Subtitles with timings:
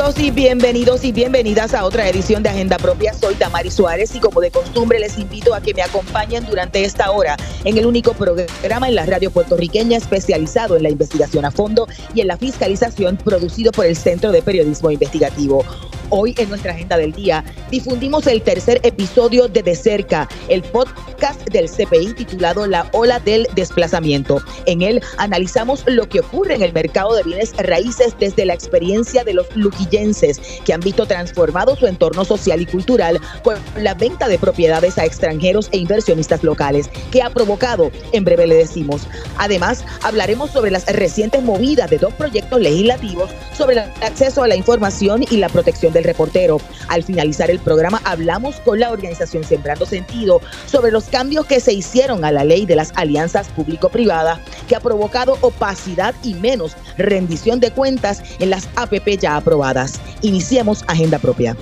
[0.00, 3.12] Saludos y bienvenidos y bienvenidas a otra edición de Agenda Propia.
[3.12, 7.10] Soy Tamari Suárez y como de costumbre les invito a que me acompañen durante esta
[7.10, 11.86] hora en el único programa en la radio puertorriqueña especializado en la investigación a fondo
[12.14, 15.66] y en la fiscalización producido por el Centro de Periodismo Investigativo.
[16.12, 21.40] Hoy en nuestra agenda del día difundimos el tercer episodio de De Cerca, el podcast
[21.50, 24.42] del CPI titulado La Ola del Desplazamiento.
[24.66, 29.22] En él analizamos lo que ocurre en el mercado de bienes raíces desde la experiencia
[29.22, 34.26] de los luquillenses que han visto transformado su entorno social y cultural con la venta
[34.26, 39.06] de propiedades a extranjeros e inversionistas locales, que ha provocado, en breve le decimos.
[39.38, 44.56] Además, hablaremos sobre las recientes movidas de dos proyectos legislativos sobre el acceso a la
[44.56, 46.60] información y la protección de reportero.
[46.88, 51.72] Al finalizar el programa hablamos con la organización Sembrando Sentido sobre los cambios que se
[51.72, 57.60] hicieron a la ley de las alianzas público-privadas que ha provocado opacidad y menos rendición
[57.60, 60.00] de cuentas en las APP ya aprobadas.
[60.22, 61.56] Iniciemos agenda propia.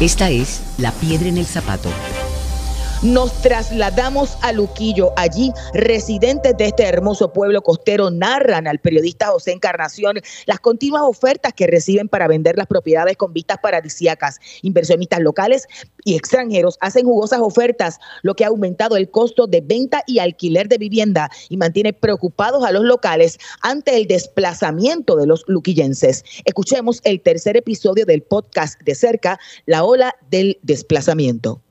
[0.00, 1.90] Esta es La Piedra en el Zapato
[3.02, 5.12] nos trasladamos a Luquillo.
[5.16, 11.52] Allí, residentes de este hermoso pueblo costero narran al periodista José Encarnación las continuas ofertas
[11.52, 14.40] que reciben para vender las propiedades con vistas paradisíacas.
[14.62, 15.66] Inversionistas locales
[16.04, 20.68] y extranjeros hacen jugosas ofertas, lo que ha aumentado el costo de venta y alquiler
[20.68, 26.24] de vivienda y mantiene preocupados a los locales ante el desplazamiento de los luquillenses.
[26.44, 31.62] Escuchemos el tercer episodio del podcast de cerca, La ola del desplazamiento.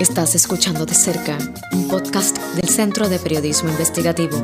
[0.00, 1.38] Estás escuchando de cerca
[1.70, 4.36] un podcast del Centro de Periodismo Investigativo.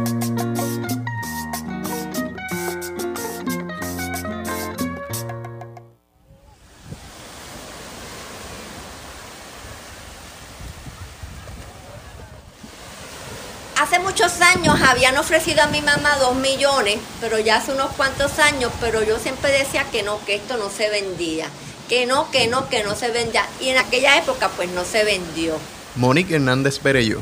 [13.81, 18.39] Hace muchos años habían ofrecido a mi mamá dos millones, pero ya hace unos cuantos
[18.39, 21.51] años, pero yo siempre decía que no, que esto no se vendía
[21.89, 23.47] que no, que no, que no se vendía.
[23.61, 25.55] Y en aquella época pues no se vendió.
[25.97, 27.21] Monique Hernández Perello,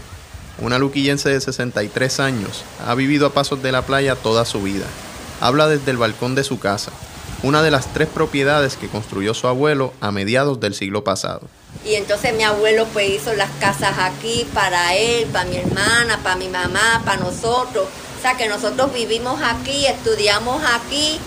[0.59, 4.87] una luquillense de 63 años, ha vivido a pasos de la playa toda su vida.
[5.41, 6.93] Habla desde el balcón de su casa,
[7.43, 11.43] una de las tres propiedades que construyó su abuelo a mediados del siglo pasado.
[11.85, 16.37] Y entonces mi abuelo pues hizo las casas aquí para él, para mi hermana, para
[16.37, 17.87] mi mamá, para nosotros.
[18.19, 21.21] O sea que nosotros vivimos aquí, estudiamos aquí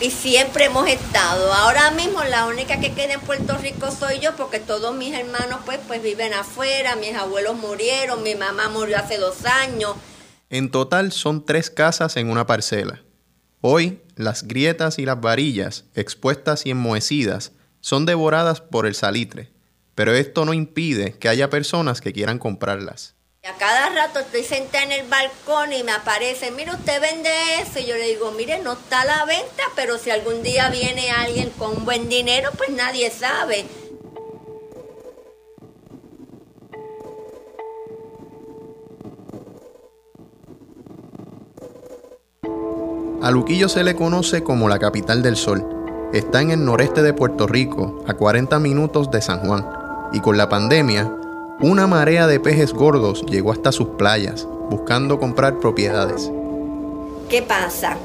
[0.00, 1.52] y siempre hemos estado.
[1.52, 5.60] Ahora mismo la única que queda en Puerto Rico soy yo porque todos mis hermanos
[5.64, 9.94] pues, pues viven afuera, mis abuelos murieron, mi mamá murió hace dos años.
[10.50, 13.02] En total son tres casas en una parcela.
[13.60, 19.50] Hoy las grietas y las varillas, expuestas y enmohecidas, son devoradas por el salitre,
[19.94, 23.15] pero esto no impide que haya personas que quieran comprarlas.
[23.48, 27.30] A cada rato estoy sentada en el balcón y me aparece, mire, usted vende
[27.60, 27.78] eso.
[27.78, 31.12] Y yo le digo, mire, no está a la venta, pero si algún día viene
[31.12, 33.64] alguien con buen dinero, pues nadie sabe.
[43.22, 46.10] A Luquillo se le conoce como la capital del sol.
[46.12, 49.64] Está en el noreste de Puerto Rico, a 40 minutos de San Juan.
[50.12, 51.12] Y con la pandemia,
[51.60, 56.30] una marea de pejes gordos llegó hasta sus playas, buscando comprar propiedades.
[57.30, 57.96] ¿Qué pasa?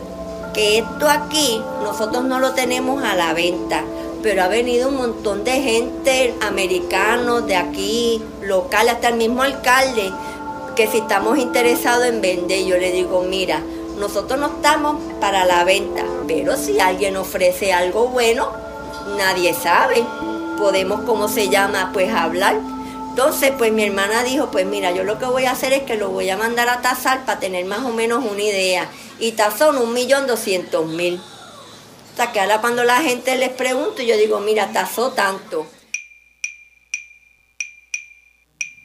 [0.53, 3.83] Que esto aquí nosotros no lo tenemos a la venta,
[4.23, 10.13] pero ha venido un montón de gente, americanos de aquí, local, hasta el mismo alcalde,
[10.75, 13.61] que si estamos interesados en vender, yo le digo, mira,
[13.99, 18.49] nosotros no estamos para la venta, pero si alguien ofrece algo bueno,
[19.17, 20.05] nadie sabe.
[20.57, 21.89] Podemos, ¿cómo se llama?
[21.91, 22.55] Pues hablar
[23.11, 25.97] entonces, pues mi hermana dijo, pues mira, yo lo que voy a hacer es que
[25.97, 28.89] lo voy a mandar a tasar para tener más o menos una idea.
[29.19, 31.15] Y tasó un millón doscientos mil.
[31.15, 35.67] O sea, que ahora cuando la gente les pregunta, yo digo, mira, tasó tanto.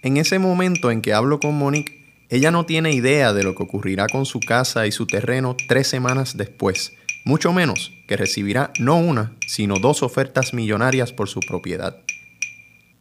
[0.03, 3.63] En ese momento en que hablo con Monique, ella no tiene idea de lo que
[3.63, 6.95] ocurrirá con su casa y su terreno tres semanas después,
[7.25, 12.06] mucho menos que recibirá no una, sino dos ofertas millonarias por su propiedad.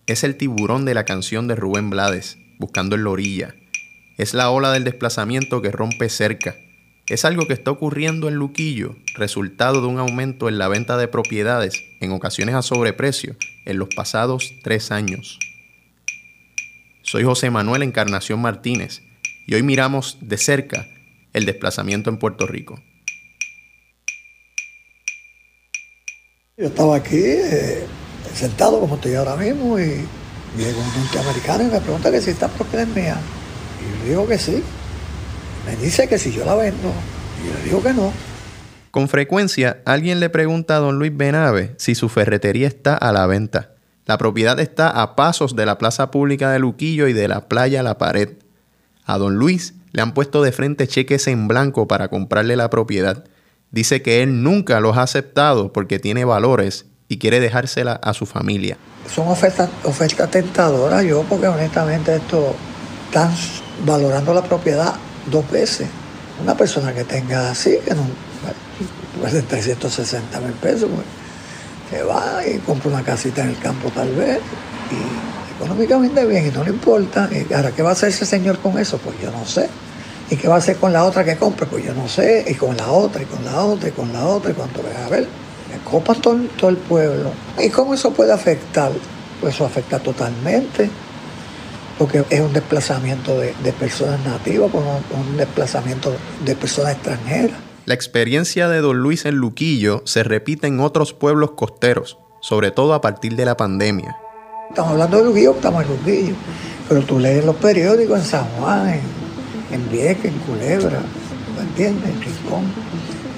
[0.07, 3.55] Es el tiburón de la canción de Rubén Blades, buscando en la orilla.
[4.17, 6.55] Es la ola del desplazamiento que rompe cerca.
[7.07, 11.07] Es algo que está ocurriendo en Luquillo, resultado de un aumento en la venta de
[11.07, 13.35] propiedades, en ocasiones a sobreprecio,
[13.65, 15.39] en los pasados tres años.
[17.01, 19.01] Soy José Manuel Encarnación Martínez
[19.47, 20.87] y hoy miramos de cerca
[21.33, 22.79] el desplazamiento en Puerto Rico.
[26.57, 27.85] Yo estaba aquí eh,
[28.35, 30.05] sentado como estoy ahora mismo y
[30.57, 33.17] llega un norteamericano y me pregunta que si esta propiedad es mía.
[33.81, 34.63] Y yo le digo que sí.
[35.65, 36.91] Me dice que si yo la vendo.
[37.43, 38.11] Y yo le digo que no.
[38.91, 43.25] Con frecuencia, alguien le pregunta a don Luis Benave si su ferretería está a la
[43.27, 43.71] venta.
[44.05, 47.83] La propiedad está a pasos de la plaza pública de Luquillo y de la playa
[47.83, 48.29] La Pared.
[49.05, 53.23] A don Luis le han puesto de frente cheques en blanco para comprarle la propiedad.
[53.71, 58.25] Dice que él nunca los ha aceptado porque tiene valores y quiere dejársela a su
[58.25, 58.77] familia.
[59.13, 62.55] Son ofertas oferta tentadoras, yo porque honestamente esto
[63.07, 63.31] están
[63.85, 64.95] valorando la propiedad
[65.31, 65.87] dos veces.
[66.41, 68.03] Una persona que tenga así, que no,
[69.19, 71.05] pues de 360 mil pesos, pues,
[71.89, 74.39] se va y compra una casita en el campo tal vez,
[74.91, 77.29] y económicamente bien, y no le importa.
[77.55, 78.97] Ahora, ¿qué va a hacer ese señor con eso?
[78.97, 79.69] Pues yo no sé.
[80.29, 81.67] ¿Y qué va a hacer con la otra que compre?
[81.67, 82.43] Pues yo no sé.
[82.47, 85.05] Y con la otra, y con la otra, y con la otra, y cuando vea
[85.05, 85.27] a ver,
[85.75, 87.31] me copa todo, todo el pueblo.
[87.61, 88.91] ¿Y cómo eso puede afectar?
[89.41, 90.89] Pues eso afecta totalmente
[91.97, 96.13] porque es un desplazamiento de, personas nativas, un, un desplazamiento
[96.43, 97.57] de personas extranjeras.
[97.85, 102.93] La experiencia de Don Luis en Luquillo se repite en otros pueblos costeros, sobre todo
[102.93, 104.17] a partir de la pandemia.
[104.69, 106.35] Estamos hablando de Luquillo, estamos en Luquillo,
[106.89, 109.01] pero tú lees los periódicos en San Juan, en,
[109.71, 110.99] en Vieques, en Culebra,
[111.55, 112.09] ¿me entiendes?
[112.09, 112.63] En Rincón.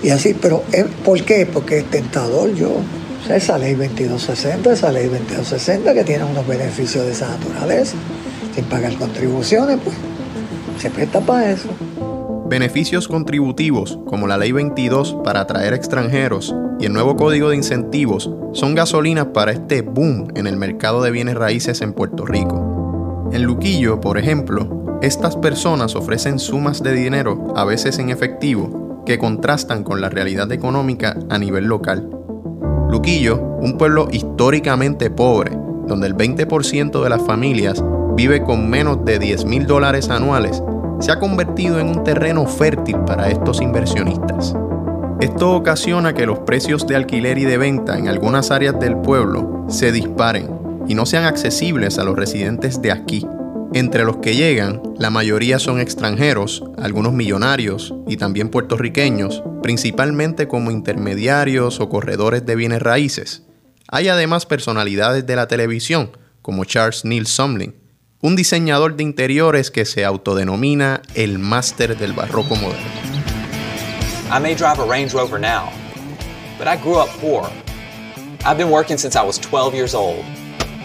[0.03, 0.63] Y así, pero
[1.03, 1.45] ¿por qué?
[1.51, 2.69] Porque es tentador yo.
[2.69, 7.95] O sea, esa ley 2260, esa ley 2260 que tiene unos beneficios de esa naturaleza,
[8.55, 9.95] sin pagar contribuciones, pues
[10.79, 11.69] se presta para eso.
[12.47, 18.31] Beneficios contributivos, como la Ley 22 para atraer extranjeros y el nuevo Código de Incentivos,
[18.53, 23.29] son gasolinas para este boom en el mercado de bienes raíces en Puerto Rico.
[23.33, 29.17] En Luquillo, por ejemplo, estas personas ofrecen sumas de dinero, a veces en efectivo, que
[29.17, 32.09] contrastan con la realidad económica a nivel local.
[32.91, 35.57] Luquillo, un pueblo históricamente pobre,
[35.87, 37.81] donde el 20% de las familias
[38.17, 40.61] vive con menos de 10 mil dólares anuales,
[40.99, 44.53] se ha convertido en un terreno fértil para estos inversionistas.
[45.21, 49.63] Esto ocasiona que los precios de alquiler y de venta en algunas áreas del pueblo
[49.69, 50.49] se disparen
[50.85, 53.25] y no sean accesibles a los residentes de aquí.
[53.73, 60.71] Entre los que llegan, la mayoría son extranjeros, algunos millonarios y también puertorriqueños, principalmente como
[60.71, 63.43] intermediarios o corredores de bienes raíces.
[63.89, 66.11] Hay además personalidades de la televisión,
[66.41, 67.75] como Charles Neil Sumlin,
[68.21, 72.87] un diseñador de interiores que se autodenomina el máster del barroco moderno.
[74.29, 75.69] I may drive a Range Rover now,
[76.57, 77.49] but I grew up poor.
[78.45, 80.23] I've been working since I was 12 years old.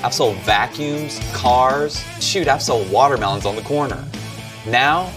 [0.05, 4.05] I've sold vacuums, cars, shoot, I've sold watermelons on the corner.
[4.67, 5.11] Now,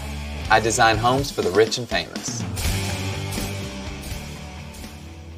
[0.50, 2.42] I design homes for the rich and famous.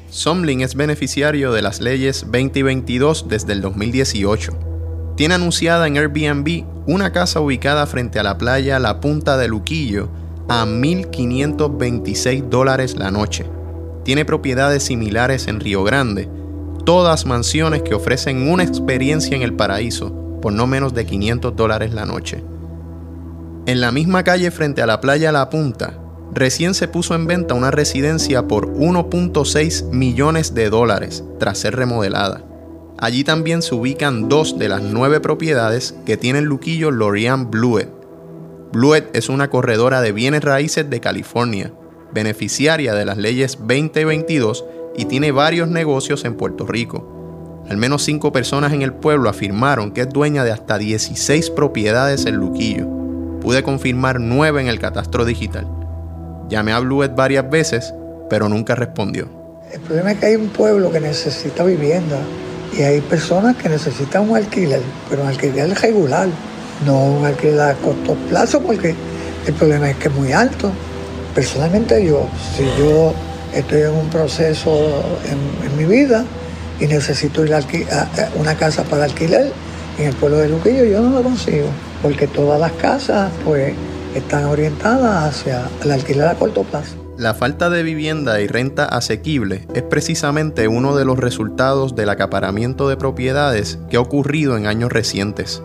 [0.09, 4.69] Somlin es beneficiario de las leyes 2022 desde el 2018
[5.19, 10.07] tiene anunciada en Airbnb una casa ubicada frente a la playa La Punta de Luquillo
[10.47, 13.45] a 1.526 dólares la noche.
[14.05, 16.29] Tiene propiedades similares en Río Grande,
[16.85, 21.93] todas mansiones que ofrecen una experiencia en el paraíso por no menos de 500 dólares
[21.93, 22.43] la noche.
[23.65, 25.99] En la misma calle frente a la playa La Punta,
[26.33, 32.43] recién se puso en venta una residencia por 1.6 millones de dólares tras ser remodelada.
[32.97, 37.89] Allí también se ubican dos de las nueve propiedades que tiene el Luquillo Lorian Bluet.
[38.71, 41.73] Bluet es una corredora de bienes raíces de California,
[42.13, 44.65] beneficiaria de las leyes 2022
[44.95, 47.63] y tiene varios negocios en Puerto Rico.
[47.69, 52.25] Al menos cinco personas en el pueblo afirmaron que es dueña de hasta 16 propiedades
[52.25, 52.87] en Luquillo.
[53.41, 55.67] Pude confirmar nueve en el catastro digital.
[56.49, 57.93] Llamé a Bluet varias veces,
[58.29, 59.29] pero nunca respondió.
[59.71, 62.17] El problema es que hay un pueblo que necesita vivienda
[62.75, 66.27] y hay personas que necesitan un alquiler, pero un alquiler regular,
[66.85, 68.95] no un alquiler a corto plazo, porque
[69.45, 70.71] el problema es que es muy alto.
[71.35, 72.27] Personalmente yo,
[72.57, 73.13] si yo
[73.53, 76.25] estoy en un proceso en, mi vida
[76.79, 77.65] y necesito a,
[78.35, 79.51] una casa para alquiler
[79.97, 81.67] en el pueblo de Luquillo, yo no lo consigo,
[82.01, 83.73] porque todas las casas pues
[84.15, 86.95] están orientadas hacia el alquiler a corto plazo.
[87.17, 92.87] La falta de vivienda y renta asequible es precisamente uno de los resultados del acaparamiento
[92.87, 95.61] de propiedades que ha ocurrido en años recientes.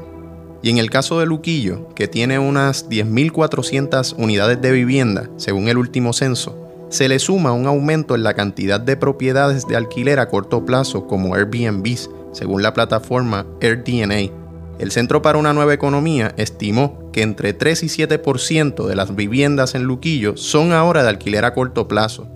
[0.62, 5.76] Y en el caso de Luquillo, que tiene unas 10.400 unidades de vivienda, según el
[5.76, 6.63] último censo,
[6.94, 11.08] se le suma un aumento en la cantidad de propiedades de alquiler a corto plazo
[11.08, 11.84] como Airbnb,
[12.30, 14.32] según la plataforma AirDNA.
[14.78, 19.74] El Centro para una Nueva Economía estimó que entre 3 y 7% de las viviendas
[19.74, 22.28] en Luquillo son ahora de alquiler a corto plazo,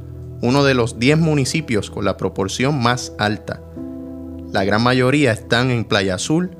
[0.42, 3.62] uno de los 10 municipios con la proporción más alta.
[4.52, 6.50] La gran mayoría están en Playa Azul,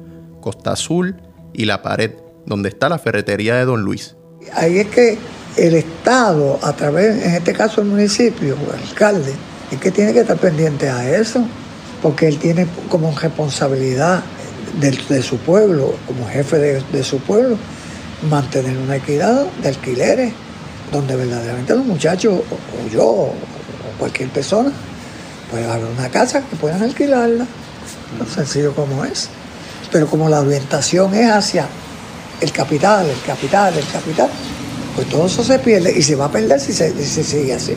[0.41, 1.17] Costa Azul
[1.53, 2.13] y La Pared,
[2.47, 4.18] donde está la ferretería de Don Luis.
[4.55, 5.19] Ahí es que
[5.57, 9.33] el Estado, a través, en este caso el municipio el alcalde,
[9.71, 11.45] es que tiene que estar pendiente a eso,
[12.03, 14.23] porque él tiene como responsabilidad
[14.81, 17.57] de, su pueblo, como jefe de, su pueblo,
[18.31, 20.33] mantener una equidad de alquileres,
[20.93, 23.35] donde verdaderamente los muchachos, o, yo, o,
[23.99, 24.71] cualquier persona,
[25.51, 27.47] puede haber una casa que puedan alquilarla,
[28.19, 29.29] tan sencillo como es.
[29.91, 31.67] Pero como la orientación es hacia
[32.41, 34.29] el capital, el capital, el capital,
[34.95, 37.55] pues todo eso se pierde y se va a perder si se, si se sigue
[37.55, 37.75] así.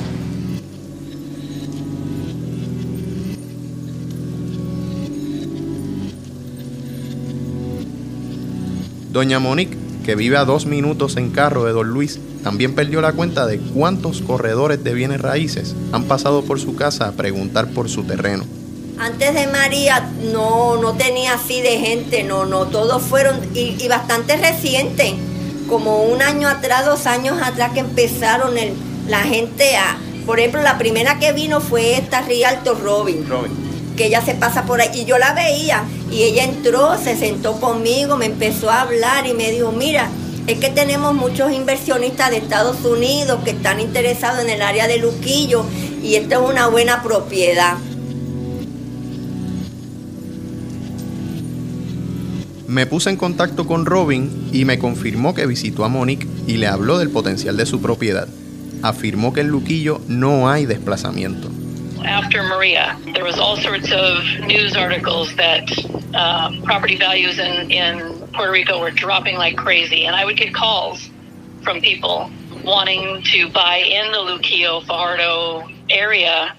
[9.12, 13.12] Doña Monique, que vive a dos minutos en carro de Don Luis, también perdió la
[13.12, 17.90] cuenta de cuántos corredores de bienes raíces han pasado por su casa a preguntar por
[17.90, 18.46] su terreno.
[19.02, 24.38] Antes de María no, no tenía así de gente, no, no, todos fueron y, bastante
[24.38, 25.14] recientes,
[25.68, 28.76] como un año atrás, dos años atrás que empezaron el,
[29.08, 33.28] la gente a, por ejemplo, la primera que vino fue esta Rialto Robin.
[33.28, 33.52] Robin
[33.98, 34.90] que ella se pasa por ahí.
[34.94, 39.34] Y yo la veía y ella entró, se sentó conmigo, me empezó a hablar y
[39.34, 40.10] me dijo, mira,
[40.46, 44.98] es que tenemos muchos inversionistas de Estados Unidos que están interesados en el área de
[44.98, 45.66] Luquillo
[46.04, 47.78] y esto es una buena propiedad.
[52.72, 56.68] Me puse en contacto con Robin y me confirmó que visitó a Monique y le
[56.68, 58.30] habló del potencial de su propiedad.
[58.82, 61.50] Afirmó que en Luquillo no hay desplazamiento.
[62.06, 65.70] after Maria, there was all sorts of news articles that
[66.14, 70.54] uh, property values in, in Puerto Rico were dropping like crazy, and I would get
[70.54, 71.10] calls
[71.64, 72.32] from people
[72.64, 76.56] wanting to buy in the Luquillo Fajardo area,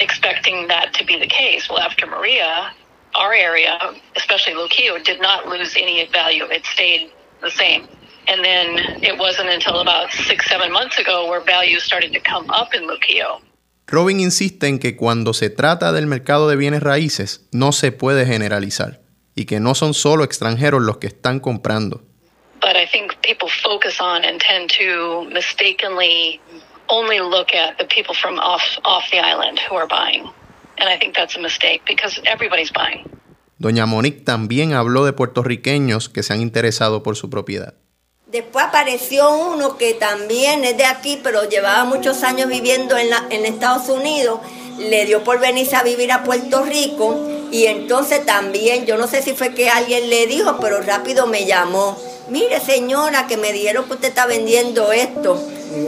[0.00, 1.70] expecting that to be the case.
[1.70, 2.72] Well, after Maria,
[3.14, 3.78] our area,
[4.16, 6.44] especially Luquillo, did not lose any value.
[6.50, 7.10] It stayed
[7.42, 7.86] the same.
[8.26, 12.48] And then it wasn't until about six, seven months ago where values started to come
[12.50, 13.40] up in Luquillo.
[13.86, 18.24] Robin insiste en que cuando se trata del mercado de bienes raíces no se puede
[18.24, 19.00] generalizar
[19.34, 22.02] y que no son solo extranjeros los que están comprando.
[22.60, 26.40] But I think people focus on and tend to mistakenly
[26.88, 30.30] only look at the people from off off the island who are buying.
[30.78, 33.04] And I think that's a mistake because everybody's buying.
[33.58, 37.74] Doña Monique también habló de puertorriqueños que se han interesado por su propiedad.
[38.26, 43.24] Después apareció uno que también es de aquí, pero llevaba muchos años viviendo en, la,
[43.30, 44.40] en Estados Unidos.
[44.78, 47.16] Le dio por venirse a vivir a Puerto Rico
[47.52, 51.46] y entonces también, yo no sé si fue que alguien le dijo, pero rápido me
[51.46, 51.96] llamó.
[52.28, 55.40] Mire señora, que me dijeron que usted está vendiendo esto.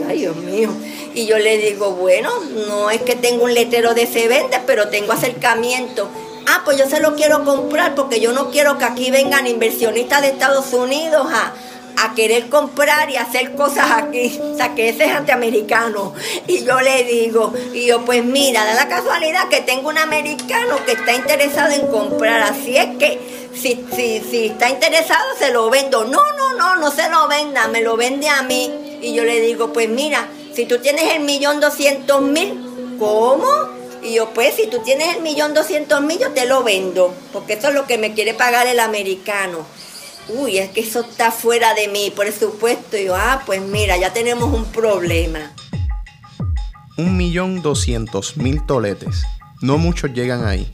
[0.07, 0.69] Ay, Dios mío.
[1.17, 2.29] Y yo le digo, bueno,
[2.67, 6.07] no es que tengo un letrero de se vende, pero tengo acercamiento.
[6.45, 10.21] Ah, pues yo se lo quiero comprar porque yo no quiero que aquí vengan inversionistas
[10.21, 11.55] de Estados Unidos a
[11.99, 14.39] a querer comprar y hacer cosas aquí.
[14.43, 16.13] O sea, que ese es antiamericano.
[16.45, 20.75] Y yo le digo, y yo, pues mira, da la casualidad que tengo un americano
[20.85, 22.43] que está interesado en comprar.
[22.43, 26.05] Así es que si, si, si está interesado, se lo vendo.
[26.05, 28.71] No, no, no, no se lo venda, me lo vende a mí.
[29.01, 33.45] Y yo le digo, pues mira, si tú tienes el millón doscientos mil, ¿cómo?
[34.01, 37.53] Y yo, pues, si tú tienes el millón doscientos mil, yo te lo vendo, porque
[37.53, 39.63] eso es lo que me quiere pagar el americano
[40.29, 42.97] uy, es que eso está fuera de mi presupuesto.
[42.97, 45.53] Y yo, ah, pues mira, ya tenemos un problema.
[46.97, 49.23] Un millón doscientos mil toletes.
[49.61, 50.69] No muchos llegan ahí.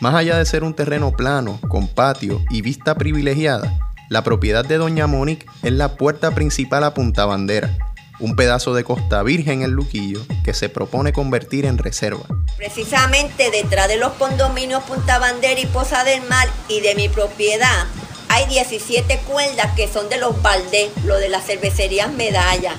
[0.00, 3.78] Más allá de ser un terreno plano, con patio y vista privilegiada,
[4.10, 7.93] la propiedad de Doña Monique es la puerta principal a Punta Bandera,
[8.24, 12.24] un pedazo de costa virgen en Luquillo que se propone convertir en reserva.
[12.56, 17.86] Precisamente detrás de los condominios Punta Bandera y Poza del Mar y de mi propiedad
[18.28, 22.74] hay 17 cuerdas que son de los Valdés, lo de las cervecerías Medalla.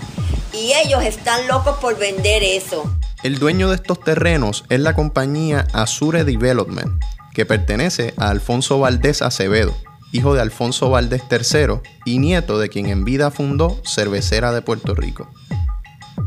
[0.51, 2.91] Y ellos están locos por vender eso.
[3.21, 6.99] El dueño de estos terrenos es la compañía Azure Development,
[7.33, 9.75] que pertenece a Alfonso Valdés Acevedo,
[10.15, 14.95] hijo de Alfonso Valdés III y nieto de quien en vida fundó Cervecera de Puerto
[14.95, 15.29] Rico.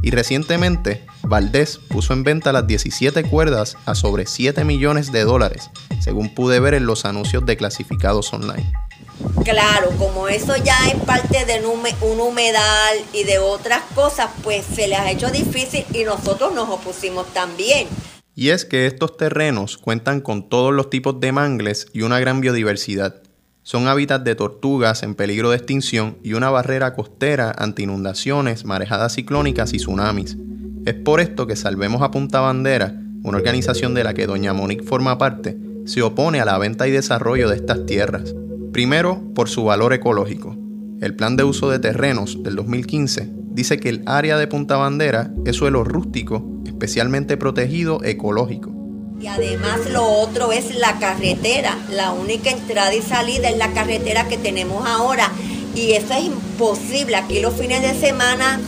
[0.03, 5.71] Y recientemente, Valdés puso en venta las 17 cuerdas a sobre 7 millones de dólares,
[6.01, 8.71] según pude ver en los anuncios de clasificados online.
[9.43, 14.87] Claro, como eso ya es parte de un humedal y de otras cosas, pues se
[14.87, 17.89] les ha hecho difícil y nosotros nos opusimos también.
[18.35, 22.41] Y es que estos terrenos cuentan con todos los tipos de mangles y una gran
[22.41, 23.23] biodiversidad.
[23.69, 29.13] Son hábitats de tortugas en peligro de extinción y una barrera costera ante inundaciones, marejadas
[29.13, 30.39] ciclónicas y tsunamis.
[30.87, 34.87] Es por esto que Salvemos a Punta Bandera, una organización de la que doña Monique
[34.87, 38.35] forma parte, se opone a la venta y desarrollo de estas tierras.
[38.73, 40.57] Primero, por su valor ecológico.
[41.03, 45.31] El plan de uso de terrenos del 2015 dice que el área de Punta Bandera
[45.45, 48.78] es suelo rústico, especialmente protegido ecológico.
[49.21, 54.29] Y además lo otro es la carretera, la única entrada y salida es la carretera
[54.29, 55.31] que tenemos ahora.
[55.75, 57.17] Y eso es imposible.
[57.17, 58.61] Aquí los fines de semana,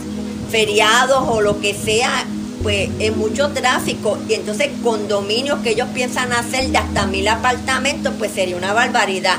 [0.49, 2.25] feriados o lo que sea,
[2.63, 4.17] pues es mucho tráfico.
[4.27, 9.37] Y entonces condominios que ellos piensan hacer de hasta mil apartamentos, pues sería una barbaridad.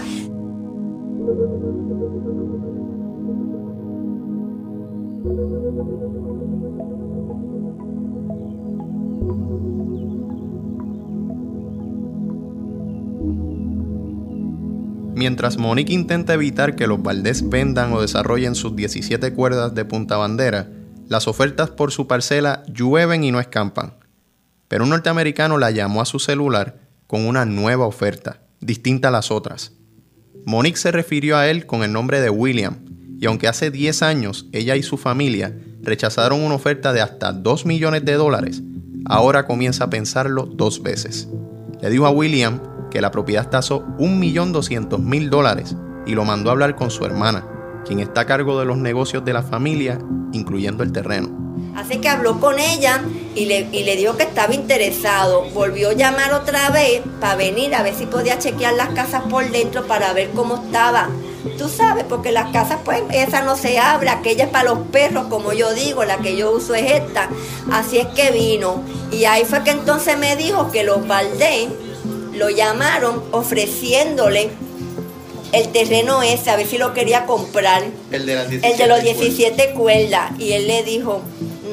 [15.22, 20.16] Mientras Monique intenta evitar que los Valdés vendan o desarrollen sus 17 cuerdas de punta
[20.16, 20.68] bandera,
[21.06, 23.94] las ofertas por su parcela llueven y no escampan.
[24.66, 29.30] Pero un norteamericano la llamó a su celular con una nueva oferta, distinta a las
[29.30, 29.74] otras.
[30.44, 32.78] Monique se refirió a él con el nombre de William,
[33.20, 37.64] y aunque hace 10 años ella y su familia rechazaron una oferta de hasta 2
[37.64, 38.60] millones de dólares,
[39.04, 41.28] ahora comienza a pensarlo dos veces.
[41.80, 42.60] Le dijo a William
[42.92, 47.46] que la propiedad tasó 1.200.000 dólares y lo mandó a hablar con su hermana,
[47.86, 49.98] quien está a cargo de los negocios de la familia,
[50.32, 51.30] incluyendo el terreno.
[51.74, 53.00] Así que habló con ella
[53.34, 55.44] y le, y le dijo que estaba interesado.
[55.54, 59.50] Volvió a llamar otra vez para venir a ver si podía chequear las casas por
[59.50, 61.08] dentro para ver cómo estaba.
[61.56, 65.26] Tú sabes, porque las casas, pues, esa no se abre, aquella es para los perros,
[65.28, 67.30] como yo digo, la que yo uso es esta.
[67.72, 68.82] Así es que vino.
[69.10, 71.70] Y ahí fue que entonces me dijo que los Valdés
[72.34, 74.50] lo llamaron ofreciéndole
[75.52, 77.84] el terreno ese, a ver si lo quería comprar.
[78.10, 80.32] El de, el de los 17 cuerdas.
[80.38, 81.22] Y él le dijo,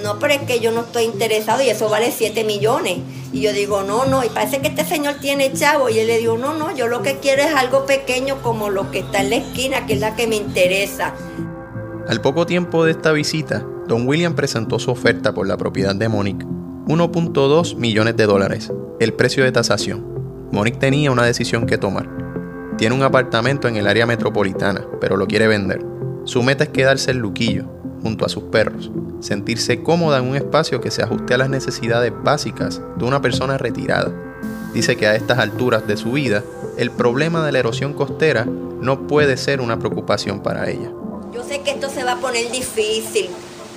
[0.03, 2.97] no, pero es que yo no estoy interesado y eso vale 7 millones.
[3.31, 5.89] Y yo digo, no, no, y parece que este señor tiene chavo.
[5.89, 8.91] Y él le dijo, no, no, yo lo que quiero es algo pequeño como lo
[8.91, 11.13] que está en la esquina, que es la que me interesa.
[12.07, 16.09] Al poco tiempo de esta visita, don William presentó su oferta por la propiedad de
[16.09, 20.08] Monique, 1.2 millones de dólares, el precio de tasación.
[20.51, 22.09] Monique tenía una decisión que tomar.
[22.77, 25.85] Tiene un apartamento en el área metropolitana, pero lo quiere vender.
[26.23, 27.65] Su meta es quedarse en Luquillo,
[28.01, 32.13] junto a sus perros, sentirse cómoda en un espacio que se ajuste a las necesidades
[32.23, 34.11] básicas de una persona retirada.
[34.73, 36.43] Dice que a estas alturas de su vida,
[36.77, 40.91] el problema de la erosión costera no puede ser una preocupación para ella.
[41.33, 43.29] Yo sé que esto se va a poner difícil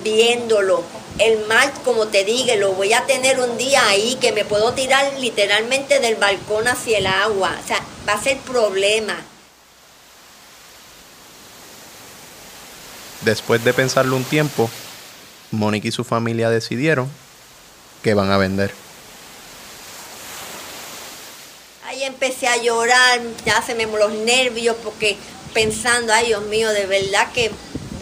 [0.03, 0.83] viéndolo,
[1.19, 4.73] el mar, como te dije, lo voy a tener un día ahí que me puedo
[4.73, 7.55] tirar literalmente del balcón hacia el agua.
[7.63, 9.15] O sea, va a ser problema.
[13.21, 14.69] Después de pensarlo un tiempo,
[15.51, 17.09] Mónica y su familia decidieron
[18.01, 18.73] que van a vender.
[21.85, 25.15] Ahí empecé a llorar, ya se me los nervios porque
[25.53, 27.51] pensando, ay Dios mío, de verdad que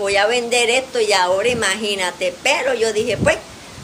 [0.01, 2.33] voy a vender esto y ahora imagínate.
[2.43, 3.37] Pero yo dije, pues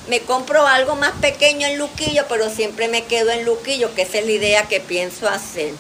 [0.10, 4.18] me compro algo más pequeño en Luquillo, pero siempre me quedo en Luquillo, que esa
[4.18, 5.74] es la idea que pienso hacer.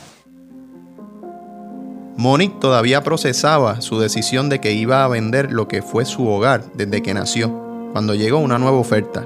[2.16, 6.64] Monique todavía procesaba su decisión de que iba a vender lo que fue su hogar
[6.74, 7.50] desde que nació,
[7.92, 9.26] cuando llegó una nueva oferta.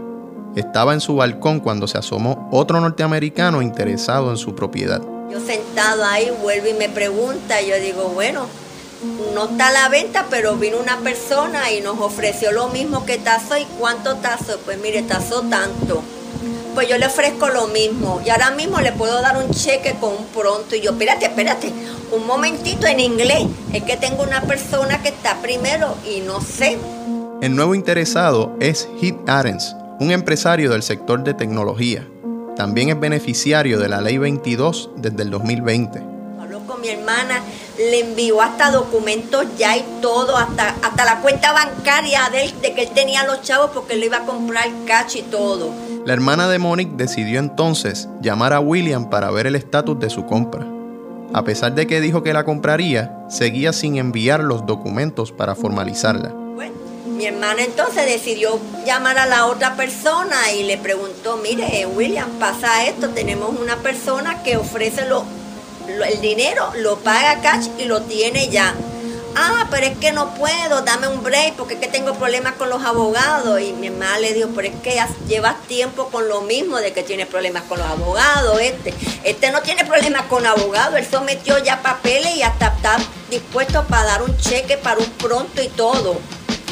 [0.56, 5.02] Estaba en su balcón cuando se asomó otro norteamericano interesado en su propiedad.
[5.32, 8.48] Yo sentado ahí vuelvo y me pregunta, yo digo, bueno,
[9.34, 13.18] no está a la venta, pero vino una persona y nos ofreció lo mismo que
[13.18, 13.58] tazo.
[13.58, 14.60] ¿Y cuánto tazo?
[14.64, 16.04] Pues mire, tazo tanto.
[16.76, 18.22] Pues yo le ofrezco lo mismo.
[18.26, 20.76] Y ahora mismo le puedo dar un cheque con un pronto.
[20.76, 21.74] Y yo, espérate, espérate,
[22.12, 23.48] un momentito en inglés.
[23.74, 26.78] Es que tengo una persona que está primero y no sé.
[27.42, 32.08] El nuevo interesado es Heath Arens, un empresario del sector de tecnología.
[32.56, 36.11] También es beneficiario de la Ley 22 desde el 2020
[36.82, 37.42] mi hermana,
[37.78, 42.74] le envió hasta documentos ya y todo, hasta, hasta la cuenta bancaria de, él, de
[42.74, 45.72] que él tenía los chavos porque él iba a comprar cash y todo.
[46.06, 50.26] La hermana de Monique decidió entonces llamar a William para ver el estatus de su
[50.26, 50.66] compra.
[51.34, 56.30] A pesar de que dijo que la compraría, seguía sin enviar los documentos para formalizarla.
[56.30, 56.74] Bueno,
[57.06, 62.86] mi hermana entonces decidió llamar a la otra persona y le preguntó, mire, William, pasa
[62.86, 65.24] esto, tenemos una persona que ofrece los
[65.88, 68.76] el dinero lo paga cash y lo tiene ya.
[69.36, 72.70] Ah, pero es que no puedo, dame un break porque es que tengo problemas con
[72.70, 73.62] los abogados.
[73.62, 77.04] Y mi hermana le dijo, pero es que llevas tiempo con lo mismo de que
[77.04, 78.60] tienes problemas con los abogados.
[78.60, 82.98] Este, este no tiene problemas con abogados, él sometió ya papeles y hasta está
[83.30, 86.20] dispuesto para dar un cheque para un pronto y todo.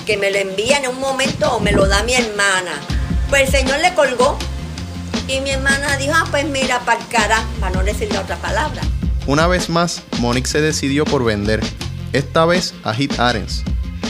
[0.06, 2.74] Que me lo envía en un momento o me lo da mi hermana.
[3.30, 4.38] Pues el señor le colgó
[5.28, 8.82] y mi hermana dijo, ah, pues mira, para cara, para no decirle otra palabra.
[9.28, 11.62] Una vez más, Monique se decidió por vender
[12.14, 13.64] esta vez a Hit Arens.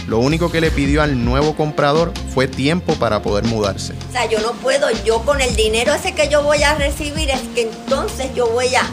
[0.07, 3.93] Lo único que le pidió al nuevo comprador fue tiempo para poder mudarse.
[4.09, 7.29] O sea, yo no puedo, yo con el dinero ese que yo voy a recibir
[7.29, 8.83] es que entonces yo voy a,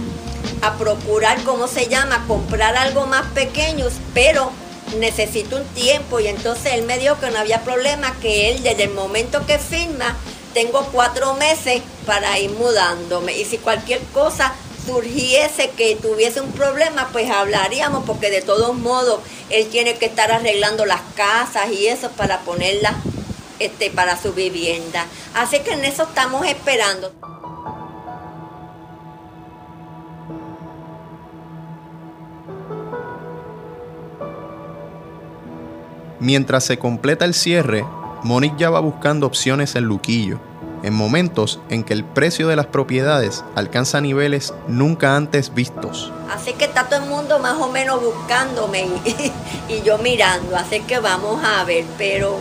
[0.61, 2.25] a procurar, ¿cómo se llama?
[2.27, 4.51] Comprar algo más pequeño, pero
[4.99, 8.85] necesito un tiempo y entonces él me dijo que no había problema, que él desde
[8.85, 10.17] el momento que firma,
[10.55, 14.53] tengo cuatro meses para ir mudándome y si cualquier cosa
[14.87, 19.21] surgiese que tuviese un problema, pues hablaríamos, porque de todos modos
[19.51, 22.95] él tiene que estar arreglando las casas y eso para ponerlas
[23.59, 25.07] este, para su vivienda.
[25.35, 27.13] Así que en eso estamos esperando.
[36.19, 37.85] Mientras se completa el cierre,
[38.23, 40.41] Monique ya va buscando opciones en Luquillo
[40.87, 46.13] en momentos en que el precio de las propiedades alcanza niveles nunca antes vistos.
[46.33, 48.87] Así que está todo el mundo más o menos buscándome
[49.69, 52.39] y, yo mirando, así que vamos a ver, pero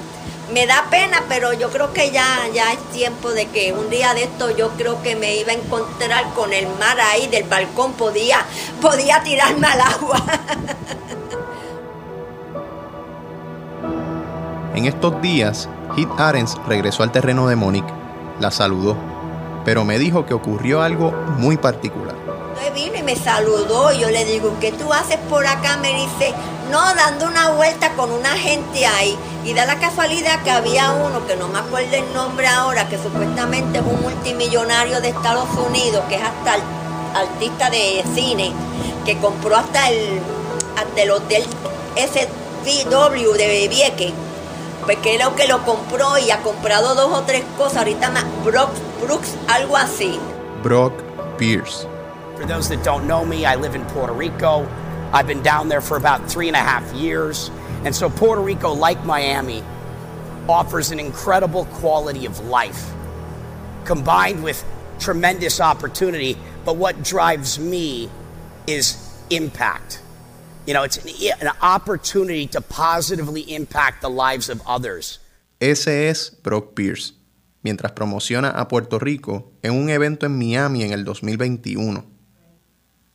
[0.53, 4.13] me da pena, pero yo creo que ya, ya es tiempo de que un día
[4.13, 7.93] de esto yo creo que me iba a encontrar con el mar ahí del balcón,
[7.93, 8.45] podía,
[8.79, 10.23] podía tirarme al agua.
[14.75, 18.04] En estos días, Hit Arens regresó al terreno de Monique
[18.39, 18.95] la saludó,
[19.63, 22.15] pero me dijo que ocurrió algo muy particular.
[22.73, 25.77] vino y me saludó, yo le digo, ¿qué tú haces por acá?
[25.77, 26.33] Me dice,
[26.71, 29.17] no, dando una vuelta con una gente ahí.
[29.43, 32.97] Y da la casualidad que había uno, que no me acuerdo el nombre ahora, que
[32.97, 36.61] supuestamente es un multimillonario de Estados Unidos, que es hasta el
[37.15, 38.51] artista de cine,
[39.05, 40.19] que compró hasta el,
[40.75, 41.45] hasta el hotel
[41.95, 44.13] SVW de Vieques
[44.85, 47.77] pues que lo que lo compró y ha comprado dos o tres cosas.
[47.77, 48.71] Ahorita más Brock
[49.01, 50.19] Brooks, algo así.
[50.63, 50.93] Brock
[51.37, 51.87] Pierce.
[52.37, 54.67] For those that don't know me, I live in Puerto Rico.
[55.13, 57.49] I've been down there for about three and a half years.
[57.83, 59.63] And so Puerto Rico, like Miami,
[60.47, 62.91] offers an incredible quality of life
[63.85, 64.63] combined with
[64.99, 66.37] tremendous opportunity.
[66.65, 68.09] But what drives me
[68.67, 68.97] is
[69.29, 70.01] impact.
[70.65, 75.19] You know, it's an, opportunity to positively impact the lives of others.
[75.59, 77.13] Ese es Brock Pierce,
[77.61, 82.05] mientras promociona a Puerto Rico en un evento en Miami en el 2021.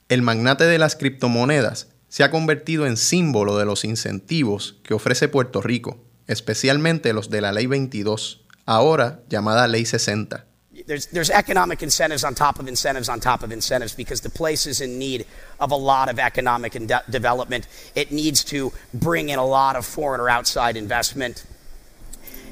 [0.08, 5.28] El magnate de las criptomonedas se ha convertido en símbolo de los incentivos que ofrece
[5.28, 10.46] Puerto Rico, especialmente los de la Ley 22, ahora llamada Ley 60
[10.86, 14.66] there's, there's economic incentives on top of incentives on top of incentives because the place
[14.66, 15.26] is in need
[15.60, 17.66] of a lot of economic de- development.
[17.94, 21.44] It needs to bring in a lot of foreign or outside investment.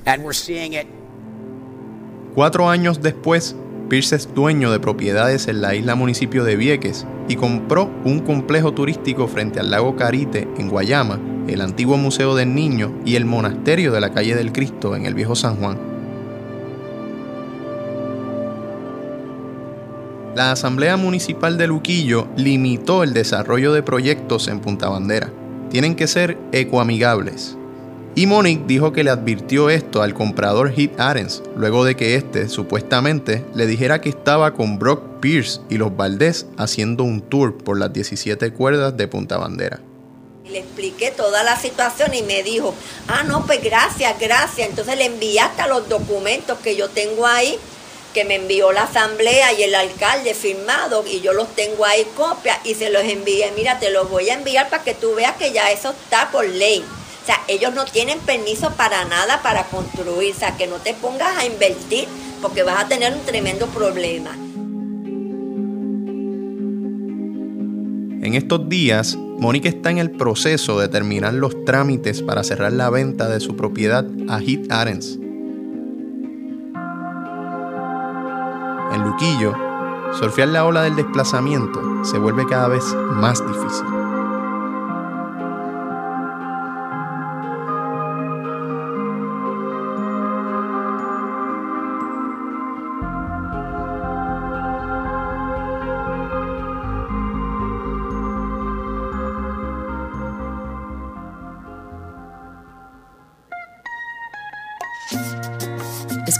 [0.06, 0.86] And we're seeing it.
[2.34, 3.56] Cuatro años después,
[3.88, 8.72] Pierce es dueño de propiedades en la isla municipio de Vieques y compró un complejo
[8.72, 11.18] turístico frente al lago Carite en Guayama,
[11.48, 15.14] el antiguo Museo del Niño y el monasterio de la calle del Cristo en el
[15.14, 15.97] viejo San Juan.
[20.38, 25.33] La Asamblea Municipal de Luquillo limitó el desarrollo de proyectos en Punta Bandera.
[25.68, 27.57] Tienen que ser ecoamigables.
[28.14, 32.48] Y Monique dijo que le advirtió esto al comprador Heath Arens, luego de que éste
[32.48, 37.77] supuestamente le dijera que estaba con Brock Pierce y los Valdés haciendo un tour por
[37.77, 39.81] las 17 cuerdas de Punta Bandera.
[40.48, 42.77] Le expliqué toda la situación y me dijo,
[43.09, 44.68] ah, no, pues gracias, gracias.
[44.68, 47.59] Entonces le envié hasta los documentos que yo tengo ahí
[48.14, 52.58] que me envió la asamblea y el alcalde firmado y yo los tengo ahí copia
[52.64, 53.52] y se los envié.
[53.56, 56.46] Mira, te los voy a enviar para que tú veas que ya eso está por
[56.46, 56.84] ley.
[57.22, 60.34] O sea, ellos no tienen permiso para nada para construir.
[60.34, 62.08] O sea, que no te pongas a invertir
[62.40, 64.34] porque vas a tener un tremendo problema.
[68.20, 72.90] En estos días, Mónica está en el proceso de terminar los trámites para cerrar la
[72.90, 75.18] venta de su propiedad a Heath Arens
[80.12, 83.97] Surfear la ola del desplazamiento se vuelve cada vez más difícil.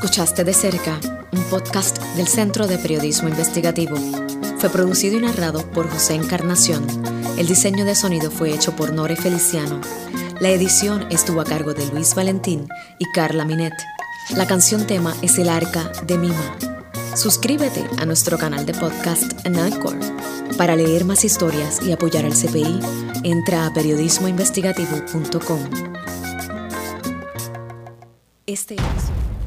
[0.09, 0.99] Escuchaste de cerca
[1.33, 3.95] un podcast del Centro de Periodismo Investigativo.
[4.57, 6.87] Fue producido y narrado por José Encarnación.
[7.37, 9.83] El diseño de sonido fue hecho por Nore Feliciano.
[10.41, 12.67] La edición estuvo a cargo de Luis Valentín
[12.99, 13.75] y Carla Minet.
[14.35, 16.57] La canción tema es El Arca de Mima.
[17.15, 19.99] Suscríbete a nuestro canal de podcast en Anchor.
[20.57, 22.81] Para leer más historias y apoyar al CPI,
[23.25, 25.61] entra a periodismoinvestigativo.com.
[28.47, 29.38] Este es...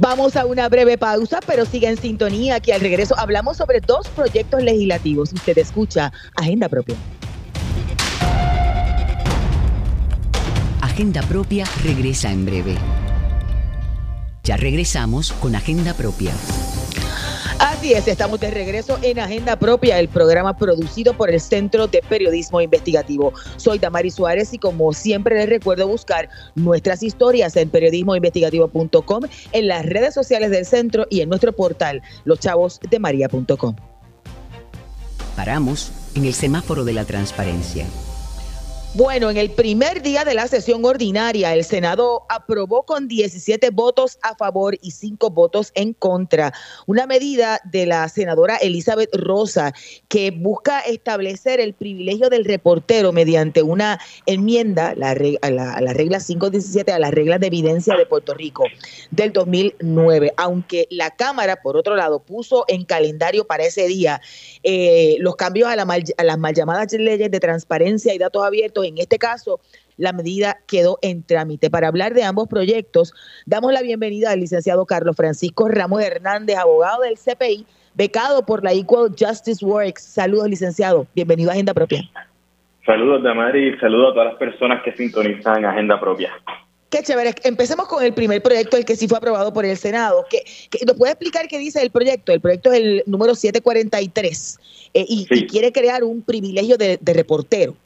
[0.00, 2.54] Vamos a una breve pausa, pero sigue en sintonía.
[2.54, 5.30] Aquí al regreso hablamos sobre dos proyectos legislativos.
[5.30, 6.96] Usted escucha Agenda Propia.
[10.80, 12.76] Agenda Propia regresa en breve.
[14.42, 16.32] Ya regresamos con Agenda Propia.
[17.60, 22.00] Así es, estamos de regreso en Agenda Propia, el programa producido por el Centro de
[22.00, 23.34] Periodismo Investigativo.
[23.58, 29.84] Soy Damari Suárez y como siempre les recuerdo buscar nuestras historias en periodismoinvestigativo.com, en las
[29.84, 33.76] redes sociales del centro y en nuestro portal loschavosdemaria.com.
[35.36, 37.84] Paramos en el semáforo de la transparencia.
[38.92, 44.18] Bueno, en el primer día de la sesión ordinaria, el Senado aprobó con 17 votos
[44.20, 46.52] a favor y 5 votos en contra
[46.88, 49.72] una medida de la senadora Elizabeth Rosa
[50.08, 56.98] que busca establecer el privilegio del reportero mediante una enmienda a la, regla 517 a
[56.98, 58.64] las reglas de evidencia de Puerto Rico
[59.12, 60.32] del 2009.
[60.36, 64.20] Aunque la Cámara, por otro lado, puso en calendario para ese día
[64.64, 68.98] eh, los cambios a, a las mal llamadas leyes de transparencia y datos abiertos en
[68.98, 69.60] este caso,
[70.00, 71.68] la medida quedó en trámite.
[71.70, 73.12] Para hablar de ambos proyectos,
[73.44, 78.72] damos la bienvenida al licenciado Carlos Francisco Ramos Hernández, abogado del CPI, becado por la
[78.72, 80.02] Equal Justice Works.
[80.02, 81.06] Saludos, licenciado.
[81.14, 82.02] Bienvenido a Agenda Propia.
[82.86, 86.32] Saludos, Damari, y saludos a todas las personas que sintonizan Agenda Propia.
[86.88, 87.34] Qué chévere.
[87.44, 90.24] Empecemos con el primer proyecto, el que sí fue aprobado por el Senado.
[90.30, 90.42] ¿Qué,
[90.86, 92.32] nos puede explicar qué dice el proyecto?
[92.32, 94.58] El proyecto es el número 743
[94.94, 97.76] eh, y, y, quiere crear un privilegio de reportero.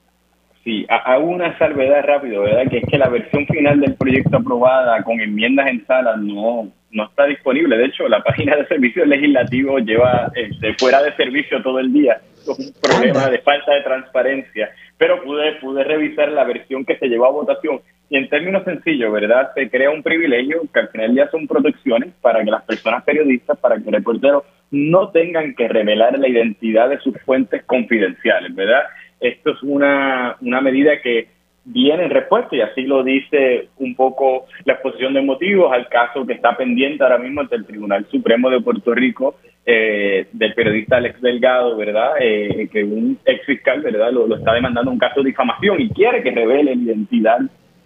[0.64, 2.70] Sí, hago una salvedad rápido, ¿verdad?
[2.70, 7.05] Que es que la versión final del proyecto aprobada con enmiendas en sala no, no
[7.05, 7.77] está disponible.
[7.77, 12.18] De hecho, la página de servicios legislativos lleva este, fuera de servicio todo el día,
[12.46, 14.70] con un problema de falta de transparencia.
[14.96, 19.12] Pero pude, pude revisar la versión que se llevó a votación y en términos sencillos,
[19.12, 19.50] ¿verdad?
[19.55, 23.59] Se crea un privilegio que al final ya son protecciones para que las personas periodistas,
[23.59, 28.83] para que los reporteros no tengan que revelar la identidad de sus fuentes confidenciales, ¿verdad?
[29.28, 31.28] Esto es una, una medida que
[31.64, 36.26] viene en respuesta y así lo dice un poco la exposición de motivos al caso
[36.26, 40.98] que está pendiente ahora mismo ante el Tribunal Supremo de Puerto Rico eh, del periodista
[40.98, 42.16] Alex Delgado, ¿verdad?
[42.20, 44.12] Eh, que un ex fiscal, ¿verdad?
[44.12, 47.38] Lo, está demandando un caso de difamación y quiere que revele la identidad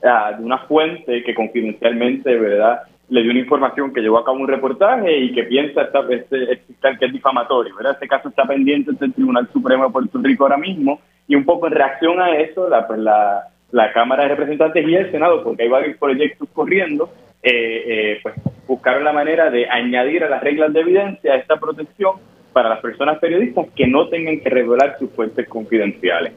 [0.03, 2.81] ah, de una fuente que confidencialmente, ¿verdad?
[3.11, 6.59] le dio una información que llevó a cabo un reportaje y que piensa esta, este
[6.67, 7.95] fiscal que es difamatorio, ¿verdad?
[7.95, 11.45] Este caso está pendiente ante el Tribunal Supremo de Puerto Rico ahora mismo y un
[11.45, 15.65] poco en reacción a eso, la, la, la Cámara de Representantes y el Senado, porque
[15.65, 17.13] hay varios proyectos corriendo,
[17.43, 18.35] eh, eh, pues
[18.67, 22.17] buscaron la manera de añadir a las reglas de evidencia esta protección
[22.53, 26.33] para las personas periodistas que no tengan que revelar sus fuentes confidenciales.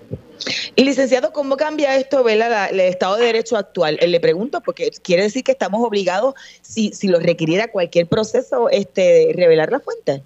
[0.75, 3.97] Y licenciado, ¿cómo cambia esto el Estado de Derecho actual?
[4.01, 8.69] Eh, le pregunto porque quiere decir que estamos obligados, si, si lo requiriera cualquier proceso,
[8.69, 10.23] este, revelar la fuente.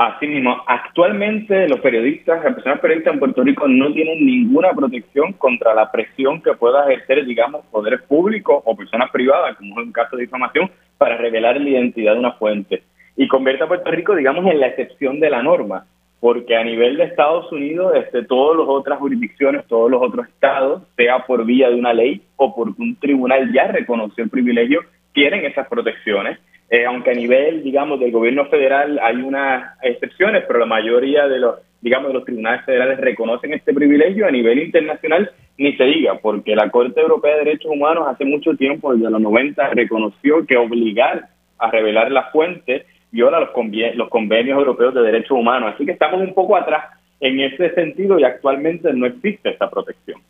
[0.00, 5.34] Así mismo, actualmente los periodistas, las personas periodistas en Puerto Rico no tienen ninguna protección
[5.34, 9.92] contra la presión que pueda ejercer, digamos, poderes públicos o personas privadas, como es un
[9.92, 12.82] caso de difamación, para revelar la identidad de una fuente.
[13.14, 15.84] Y convierte a Puerto Rico, digamos, en la excepción de la norma,
[16.18, 20.82] porque a nivel de Estados Unidos, este, todas las otras jurisdicciones, todos los otros estados,
[20.96, 24.80] sea por vía de una ley o porque un tribunal ya reconoció el privilegio,
[25.12, 26.38] tienen esas protecciones
[26.70, 31.40] eh, aunque a nivel, digamos, del gobierno federal hay unas excepciones, pero la mayoría de
[31.40, 36.18] los, digamos, de los tribunales federales reconocen este privilegio, a nivel internacional ni se diga,
[36.22, 40.56] porque la Corte Europea de Derechos Humanos hace mucho tiempo, desde los 90, reconoció que
[40.56, 41.28] obligar
[41.58, 43.50] a revelar la fuente viola los,
[43.96, 45.74] los convenios europeos de derechos humanos.
[45.74, 46.84] Así que estamos un poco atrás
[47.18, 50.20] en ese sentido y actualmente no existe esta protección.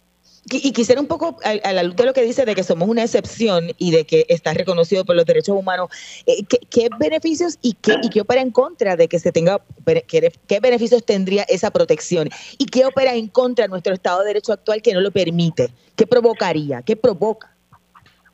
[0.51, 3.03] Y, quisiera un poco, a, la luz de lo que dice de que somos una
[3.03, 5.91] excepción y de que está reconocido por los derechos humanos,
[6.27, 9.61] eh, ¿qué, beneficios y qué, y qué opera en contra de que se tenga,
[10.09, 12.29] qué, beneficios tendría esa protección?
[12.59, 15.69] ¿Y qué opera en contra de nuestro Estado de Derecho actual que no lo permite?
[15.95, 16.83] ¿Qué provocaría?
[16.83, 17.55] ¿Qué provoca?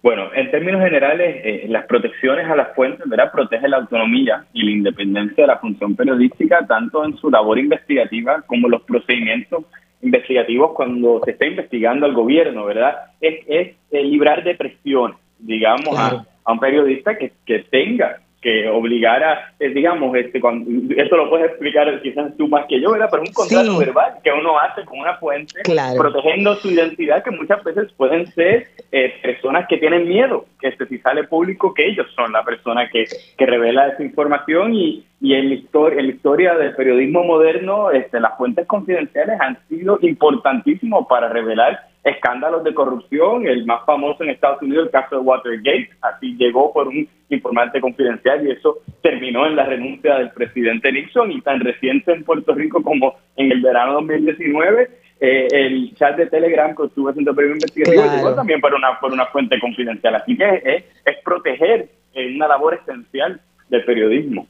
[0.03, 3.33] Bueno, en términos generales, eh, las protecciones a las fuentes, ¿verdad?
[3.33, 8.43] Protege la autonomía y la independencia de la función periodística, tanto en su labor investigativa
[8.47, 9.65] como los procedimientos
[10.03, 12.97] investigativos cuando se está investigando al gobierno, ¿verdad?
[13.21, 19.53] Es, es librar de presiones, digamos, a, a un periodista que, que tenga que obligara,
[19.59, 23.09] eh, digamos, este, cuando, esto lo puedes explicar quizás tú más que yo, ¿verdad?
[23.11, 25.63] Pero un contrato verbal que uno hace con una fuente,
[25.97, 30.87] protegiendo su identidad, que muchas veces pueden ser eh, personas que tienen miedo, que este,
[30.87, 33.07] si sale público que ellos son la persona que,
[33.37, 37.91] que revela esa información y, y en la historia, en la historia del periodismo moderno,
[37.91, 44.23] este, las fuentes confidenciales han sido importantísimos para revelar escándalos de corrupción, el más famoso
[44.23, 48.79] en Estados Unidos, el caso de Watergate, así llegó por un informante confidencial y eso
[49.03, 51.33] terminó en la renuncia del presidente Nixon.
[51.33, 54.89] Y tan reciente en Puerto Rico como en el verano 2019,
[55.19, 59.13] eh, el chat de Telegram que estuvo haciendo previo investigativo llegó también por una, por
[59.13, 64.47] una fuente confidencial, así que es, es proteger una labor esencial del periodismo.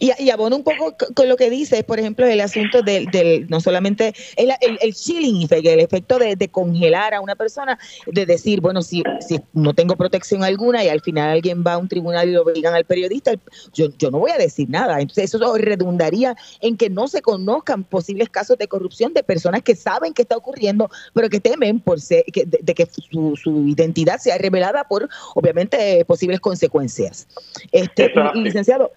[0.00, 3.46] Y, y abono un poco con lo que dices, por ejemplo, el asunto del, del
[3.48, 8.60] no solamente el, el, chilling effect, el efecto de, congelar a una persona, de decir,
[8.60, 12.28] bueno, si, si no tengo protección alguna y al final alguien va a un tribunal
[12.28, 13.32] y lo obligan al periodista,
[13.72, 15.00] yo, yo no voy a decir nada.
[15.00, 19.74] Entonces eso redundaría en que no se conozcan posibles casos de corrupción de personas que
[19.74, 24.18] saben que está ocurriendo, pero que temen por ser, que, de, que su, su, identidad
[24.18, 27.26] sea revelada por, obviamente, posibles consecuencias.
[27.72, 28.92] Este, licenciado.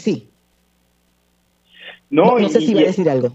[0.00, 0.28] Sí.
[2.10, 3.32] No, no, sé si iba a decir algo.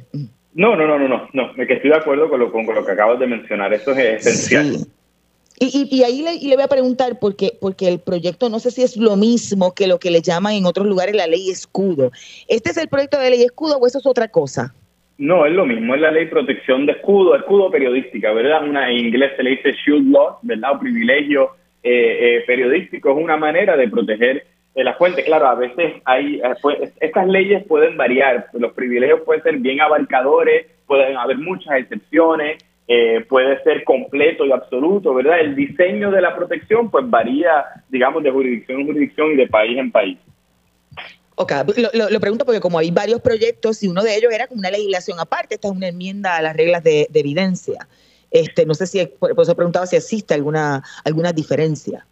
[0.54, 2.92] No, no, no, no, no, no, que estoy de acuerdo con lo, con lo que
[2.92, 4.88] acabas de mencionar, eso es esencial.
[5.58, 8.72] Y, y, ahí le, y le voy a preguntar, porque, porque el proyecto no sé
[8.72, 12.12] si es lo mismo que lo que le llaman en otros lugares la ley escudo.
[12.50, 14.74] ¿Este es el proyecto de ley escudo o eso es otra cosa?
[15.18, 18.68] No, es lo mismo, es la ley protección de escudo, escudo periodística, ¿verdad?
[18.68, 20.74] Una, en inglés se le dice shield law, ¿verdad?
[20.76, 21.52] O privilegio
[21.84, 24.46] eh, eh, periodístico, es una manera de proteger
[24.84, 29.42] la fuente, claro, a veces hay, eh, pues, estas leyes pueden variar, los privilegios pueden
[29.42, 35.40] ser bien abarcadores, pueden haber muchas excepciones, eh, puede ser completo y absoluto, ¿verdad?
[35.40, 39.78] El diseño de la protección pues varía, digamos, de jurisdicción en jurisdicción y de país
[39.78, 40.20] en país.
[41.36, 41.52] Ok,
[41.94, 45.20] lo, pregunto porque como hay varios proyectos y uno de ellos era como una legislación
[45.20, 47.88] aparte, esta es una enmienda a las reglas de, evidencia.
[48.30, 52.06] Este, no sé si, por eso preguntaba si existe alguna, alguna diferencia.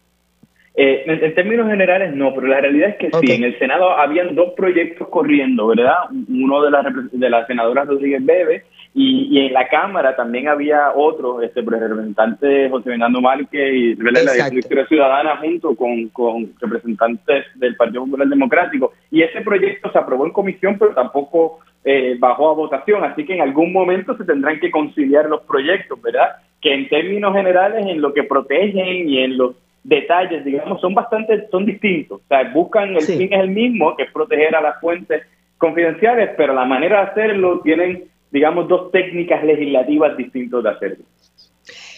[0.76, 4.34] Eh, en, términos generales no, pero la realidad es que sí, en el Senado habían
[4.34, 5.94] dos proyectos corriendo, ¿verdad?
[6.28, 11.42] Uno de la, de la senadora Rodríguez Bebe y, en la Cámara también había otro,
[11.42, 17.76] este, el representante José Fernando Márquez y la Directora Ciudadana junto con, con representantes del
[17.76, 18.92] Partido Popular Democrático.
[19.10, 23.34] Y ese proyecto se aprobó en comisión, pero tampoco eh, bajó a votación, así que
[23.34, 26.36] en algún momento se tendrán que conciliar los proyectos, ¿verdad?
[26.60, 31.46] Que en términos generales, en lo que protegen y en los detalles, digamos, son bastante,
[31.50, 32.20] son distintos.
[32.22, 35.22] O sea, buscan, el fin es el mismo, que es proteger a las fuentes
[35.58, 41.04] confidenciales, pero la manera de hacerlo tienen, digamos, dos técnicas legislativas distintas de hacerlo.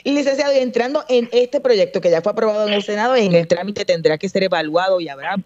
[0.05, 3.35] Y licenciado, y entrando en este proyecto que ya fue aprobado en el Senado, en
[3.35, 5.37] el trámite tendrá que ser evaluado y habrá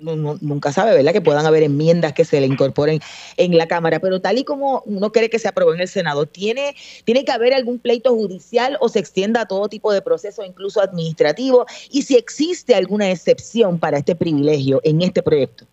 [0.00, 1.12] nunca sabe, ¿verdad?
[1.12, 3.00] Que puedan haber enmiendas que se le incorporen
[3.36, 6.26] en la Cámara, pero tal y como uno cree que se aprobó en el Senado,
[6.26, 10.44] ¿tiene, ¿tiene que haber algún pleito judicial o se extienda a todo tipo de proceso,
[10.44, 11.66] incluso administrativo?
[11.90, 15.66] Y si existe alguna excepción para este privilegio en este proyecto.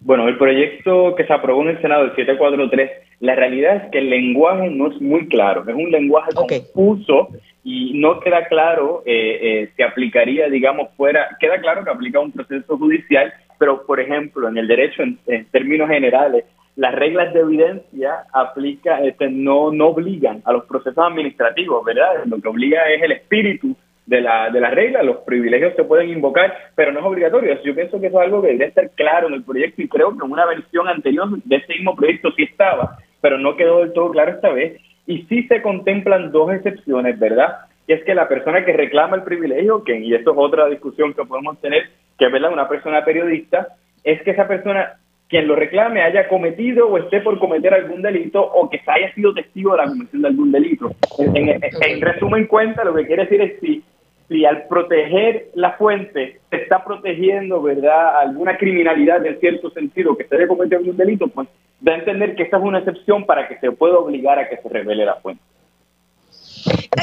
[0.00, 3.98] Bueno, el proyecto que se aprobó en el Senado, el 743, la realidad es que
[3.98, 7.30] el lenguaje no es muy claro, es un lenguaje confuso
[7.64, 12.32] y no queda claro eh, eh, si aplicaría, digamos, fuera, queda claro que aplica un
[12.32, 16.44] proceso judicial, pero por ejemplo, en el derecho en, términos generales,
[16.76, 22.24] las reglas de evidencia aplica, este, no, no obligan a los procesos administrativos, ¿verdad?
[22.26, 26.10] Lo que obliga es el espíritu de la, de la regla, los privilegios se pueden
[26.10, 27.62] invocar, pero no es obligatorio.
[27.62, 30.10] Yo pienso que eso es algo que debería estar claro en el proyecto y creo
[30.10, 33.92] que en una versión anterior de este mismo proyecto sí estaba, pero no quedó del
[33.92, 34.80] todo claro esta vez.
[35.06, 37.66] Y sí se contemplan dos excepciones, ¿verdad?
[37.86, 41.12] Y es que la persona que reclama el privilegio, que, y esto es otra discusión
[41.12, 41.84] que podemos tener,
[42.18, 42.52] que es ¿verdad?
[42.52, 43.68] una persona periodista,
[44.02, 44.94] es que esa persona,
[45.28, 49.34] quien lo reclame, haya cometido o esté por cometer algún delito o que haya sido
[49.34, 50.90] testigo de la comisión de algún delito.
[51.18, 53.84] En, en resumen cuenta, lo que quiere decir es si
[54.28, 60.24] si al proteger la fuente se está protegiendo, ¿verdad?, alguna criminalidad en cierto sentido que
[60.24, 61.48] se haya cometido algún delito, pues
[61.80, 64.56] da a entender que esta es una excepción para que se pueda obligar a que
[64.56, 65.42] se revele la fuente.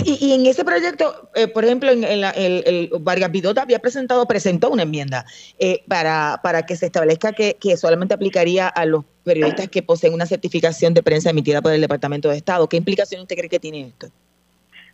[0.05, 4.69] Y, en ese proyecto, eh, por ejemplo, en, el, el, Vargas Vidota había presentado, presentó
[4.69, 5.25] una enmienda
[5.59, 10.13] eh, para, para que se establezca que, que solamente aplicaría a los periodistas que poseen
[10.13, 12.67] una certificación de prensa emitida por el Departamento de Estado.
[12.67, 14.07] ¿Qué implicación usted cree que tiene esto?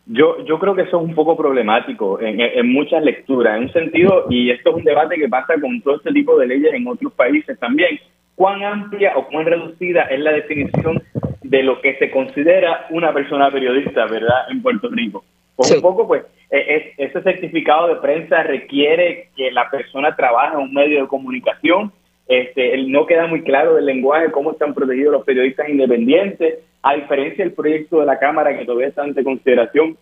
[0.06, 3.72] Yo, yo creo que eso es un poco problemático en, en, muchas lecturas, en un
[3.72, 6.86] sentido, y esto es un debate que pasa con todo este tipo de leyes en
[6.86, 8.00] otros países también,
[8.34, 11.02] cuán amplia o cuán reducida es la definición
[11.48, 15.24] de lo que se considera una persona periodista, ¿verdad?, en Puerto Rico.
[15.56, 20.60] Pues un poco, pues, e, ese certificado de prensa requiere que la persona trabaje en
[20.60, 21.92] un medio de comunicación.
[22.28, 27.44] Este, no queda muy claro del lenguaje cómo están protegidos los periodistas independientes, a diferencia
[27.44, 29.96] del proyecto de la Cámara que todavía está ante consideración,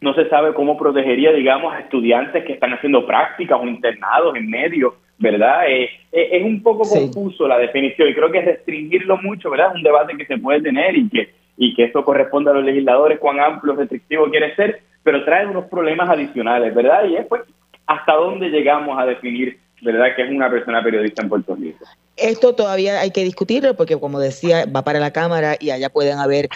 [0.00, 4.50] no se sabe cómo protegería, digamos, a estudiantes que están haciendo prácticas o internados en
[4.50, 5.68] medio, ¿verdad?
[5.68, 9.70] Eh, eh, es un poco confuso la definición y creo que restringirlo mucho, ¿verdad?
[9.70, 12.64] Es un debate que se puede tener y que, y que eso corresponde a los
[12.64, 17.04] legisladores, cuán amplio, restrictivo quiere ser, pero trae unos problemas adicionales, ¿verdad?
[17.06, 17.42] Y es pues
[17.86, 21.84] hasta dónde llegamos a definir, ¿verdad?, que es una persona periodista en Puerto Rico.
[22.18, 26.18] Esto todavía hay que discutirlo porque, como decía, va para la Cámara y allá pueden
[26.18, 26.48] haber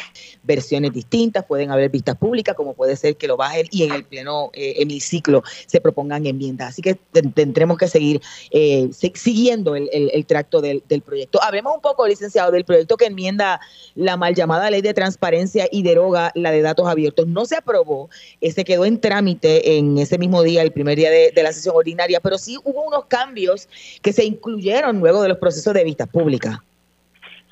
[0.43, 4.05] versiones distintas, pueden haber vistas públicas, como puede ser que lo bajen y en el
[4.05, 6.71] pleno eh, hemiciclo se propongan enmiendas.
[6.71, 6.97] Así que
[7.35, 11.41] tendremos que seguir eh, siguiendo el, tracto del, proyecto.
[11.43, 13.61] Hablemos un poco, licenciado, del proyecto que enmienda
[13.95, 17.29] la mal llamada ley de transparencia y deroga la de datos abiertos.
[17.29, 18.11] No se aprobó,
[18.41, 21.53] eh, se quedó en trámite en ese mismo día, el primer día de, de la
[21.53, 23.69] sesión ordinaria, pero sí hubo unos cambios
[24.01, 26.63] que se incluyeron luego de los procesos proceso de vista pública.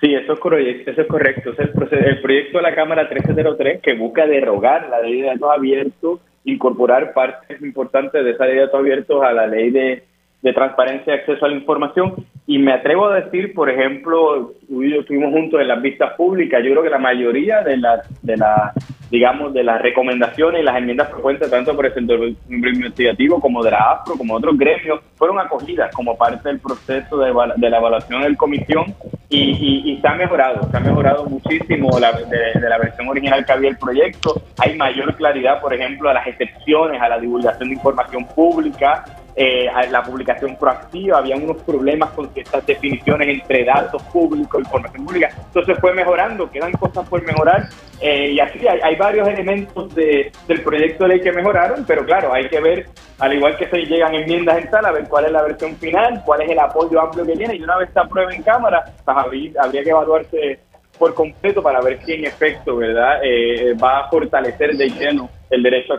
[0.01, 0.91] Sí, eso es correcto.
[0.91, 1.51] Es, correcto.
[1.51, 5.51] Es el, el proyecto de la Cámara 1303 que busca derogar la ley de datos
[5.55, 10.03] abiertos, incorporar partes importantes de esa ley de datos abiertos a la ley de,
[10.41, 12.15] de transparencia y acceso a la información.
[12.47, 16.15] Y me atrevo a decir, por ejemplo, tú y yo estuvimos juntos en las vistas
[16.17, 16.63] públicas.
[16.65, 18.73] Yo creo que la mayoría de las, de las
[19.11, 23.73] digamos, de las recomendaciones y las enmiendas propuestas tanto por el Centro Investigativo como de
[23.73, 28.37] la AFRO, como otros gremios, fueron acogidas como parte del proceso de, la evaluación del
[28.37, 28.95] comisión
[29.29, 33.53] y, y, se ha mejorado, se ha mejorado muchísimo la, de, la versión original que
[33.53, 34.41] había el proyecto.
[34.59, 39.05] Hay mayor claridad, por ejemplo, a las excepciones, a la divulgación de información pública,
[39.37, 45.05] eh, a la publicación proactiva, había unos problemas con ciertas definiciones entre datos públicos, información
[45.05, 45.31] pública.
[45.47, 47.69] Entonces fue mejorando, quedan cosas por mejorar
[48.01, 52.33] eh, y así hay, varios elementos de, del proyecto de ley que mejoraron, pero claro,
[52.33, 52.87] hay que ver,
[53.19, 56.23] al igual que se llegan enmiendas en sala, a ver cuál es la versión final,
[56.25, 59.17] cuál es el apoyo amplio que tiene y una vez está aprueba en Cámara, pues
[59.17, 60.61] habría, que evaluarse
[60.99, 65.63] por completo para ver si en efecto, ¿verdad?, eh, va a fortalecer de lleno el
[65.63, 65.95] derecho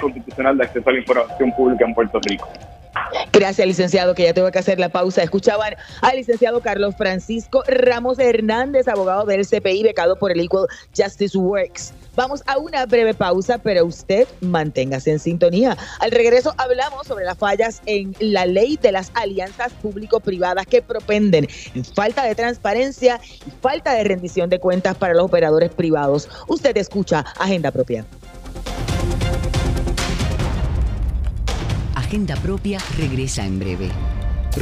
[0.00, 2.48] constitucional de acceso a la información pública en Puerto Rico.
[3.32, 5.22] Gracias, licenciado, que ya tengo que hacer la pausa.
[5.22, 11.36] Escuchaban al licenciado Carlos Francisco Ramos Hernández, abogado del CPI, becado por el Equal Justice
[11.36, 11.92] Works.
[12.14, 15.76] Vamos a una breve pausa, pero usted manténgase en sintonía.
[16.00, 21.46] Al regreso hablamos sobre las fallas en la ley de las alianzas público-privadas que propenden
[21.94, 26.28] falta de transparencia y falta de rendición de cuentas para los operadores privados.
[26.48, 28.06] Usted escucha Agenda Propia.
[32.06, 33.90] Agenda Propia regresa en breve.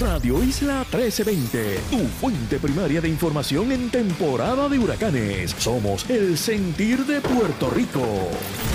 [0.01, 5.55] Radio Isla 1320, tu fuente primaria de información en temporada de huracanes.
[5.59, 8.03] Somos el sentir de Puerto Rico.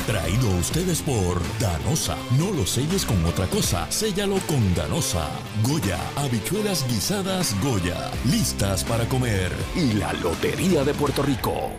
[0.06, 2.16] Traído a ustedes por Danosa.
[2.38, 5.28] No lo selles con otra cosa, séllalo con Danosa.
[5.64, 9.52] Goya, habichuelas guisadas Goya, listas para comer.
[9.76, 11.72] Y la Lotería de Puerto Rico.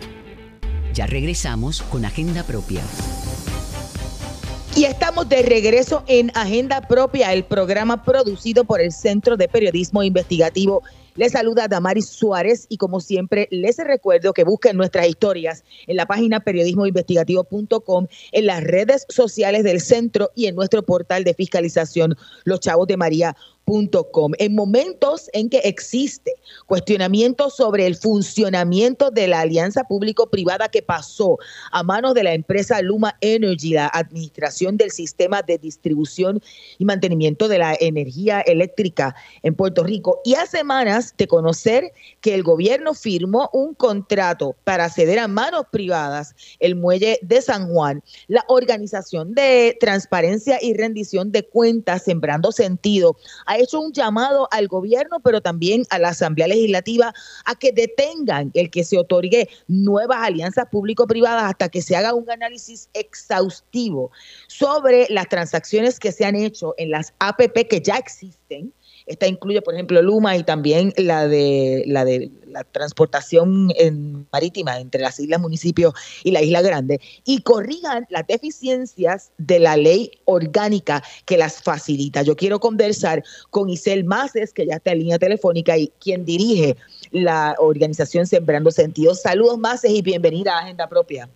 [0.93, 2.81] Ya regresamos con Agenda Propia.
[4.73, 10.01] Y estamos de regreso en Agenda Propia, el programa producido por el Centro de Periodismo
[10.01, 10.81] Investigativo.
[11.15, 16.05] Les saluda Damaris Suárez y como siempre les recuerdo que busquen nuestras historias en la
[16.05, 22.15] página periodismoinvestigativo.com, en las redes sociales del centro y en nuestro portal de fiscalización
[22.45, 23.35] Los Chavos de María
[24.37, 26.33] en momentos en que existe
[26.65, 31.37] cuestionamiento sobre el funcionamiento de la alianza público-privada que pasó
[31.71, 36.41] a manos de la empresa Luma Energy, la administración del sistema de distribución
[36.79, 40.19] y mantenimiento de la energía eléctrica en Puerto Rico.
[40.25, 45.65] Y a semanas de conocer que el gobierno firmó un contrato para ceder a manos
[45.71, 52.51] privadas el muelle de San Juan, la organización de transparencia y rendición de cuentas, sembrando
[52.51, 53.15] sentido
[53.45, 57.13] ha hecho un llamado al gobierno, pero también a la Asamblea Legislativa
[57.45, 62.29] a que detengan el que se otorgue nuevas alianzas público-privadas hasta que se haga un
[62.29, 64.11] análisis exhaustivo
[64.47, 68.73] sobre las transacciones que se han hecho en las APP que ya existen
[69.11, 73.73] esta incluye, por ejemplo, Luma y también la de la de la transportación
[74.31, 75.93] marítima entre las islas, municipios
[76.23, 82.23] y la isla grande, y corrijan las deficiencias de la ley orgánica que las facilita.
[82.23, 86.75] Yo quiero conversar con Isel Maces, que ya está en línea telefónica y quien dirige
[87.11, 89.21] la organización Sembrando Sentidos.
[89.21, 91.29] Saludos, Maces, y bienvenida a Agenda Propia.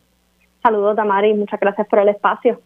[0.63, 2.59] Saludos, Tamari, muchas gracias por el espacio.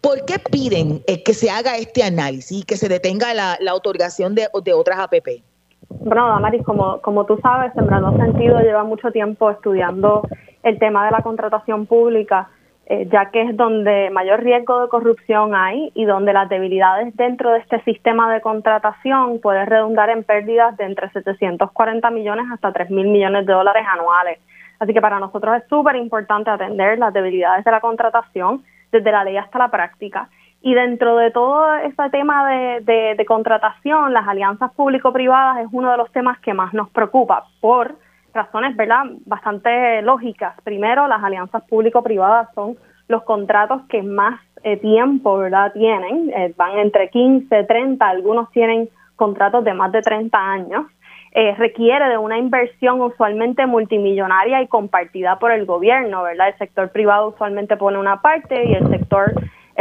[0.00, 3.72] ¿Por qué piden eh, que se haga este análisis y que se detenga la, la
[3.72, 5.42] de, otras APP?
[5.88, 10.22] Bueno, Damaris, como, como tú sabes, Sembrando Sentido lleva mucho tiempo estudiando
[10.62, 12.48] el tema de la contratación pública
[12.86, 17.52] eh, ya que es donde mayor riesgo de corrupción hay y donde las debilidades dentro
[17.52, 22.90] de este sistema de contratación pueden redundar en pérdidas de entre 740 millones hasta 3
[22.90, 24.40] mil millones de dólares anuales.
[24.80, 29.24] Así que para nosotros es súper importante atender las debilidades de la contratación desde la
[29.24, 30.28] ley hasta la práctica.
[30.60, 35.96] Y dentro de todo este tema de, de contratación, las alianzas público-privadas es uno de
[35.96, 37.96] los temas que más nos preocupa por
[38.32, 40.54] razones, ¿verdad?, bastante lógicas.
[40.64, 42.76] Primero, las alianzas público-privadas son
[43.08, 46.30] los contratos que más eh, tiempo, ¿verdad?, tienen.
[46.34, 50.86] Eh, van entre 15, 30, algunos tienen contratos de más de 30 años.
[51.34, 56.48] Eh, requiere de una inversión usualmente multimillonaria y compartida por el gobierno, ¿verdad?
[56.48, 59.32] El sector privado usualmente pone una parte y el sector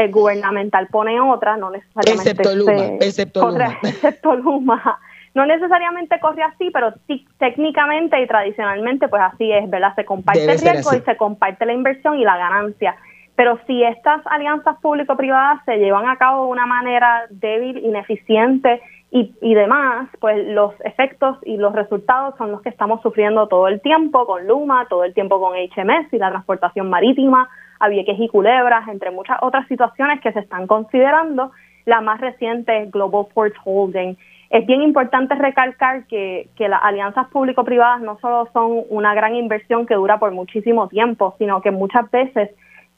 [0.10, 2.32] gubernamental pone otra, no necesariamente.
[2.32, 3.78] Excepto Luma, excepto Luma.
[3.84, 4.99] Excepto Luma
[5.34, 6.93] no necesariamente corre así, pero
[7.38, 9.95] técnicamente y tradicionalmente pues así es, ¿verdad?
[9.95, 12.95] Se comparte el riesgo y se comparte la inversión y la ganancia.
[13.36, 18.82] Pero si estas alianzas público-privadas se llevan a cabo de una manera débil, ineficiente
[19.12, 23.68] y, y demás, pues los efectos y los resultados son los que estamos sufriendo todo
[23.68, 27.49] el tiempo con Luma, todo el tiempo con HMS y la transportación marítima,
[27.80, 31.51] a Vieques y Culebras, entre muchas otras situaciones que se están considerando.
[31.86, 34.16] La más reciente es Global Ports Holding,
[34.51, 39.86] es bien importante recalcar que, que las alianzas público-privadas no solo son una gran inversión
[39.86, 42.49] que dura por muchísimo tiempo, sino que muchas veces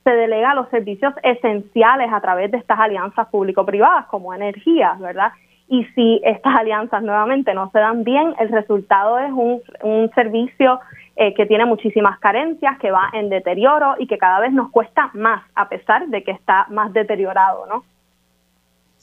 [0.04, 5.32] se delega los servicios esenciales a través de estas alianzas público-privadas, como energía, ¿verdad?
[5.74, 10.80] Y si estas alianzas nuevamente no se dan bien, el resultado es un, un servicio
[11.16, 15.10] eh, que tiene muchísimas carencias, que va en deterioro y que cada vez nos cuesta
[15.16, 17.84] más, a pesar de que está más deteriorado, ¿no?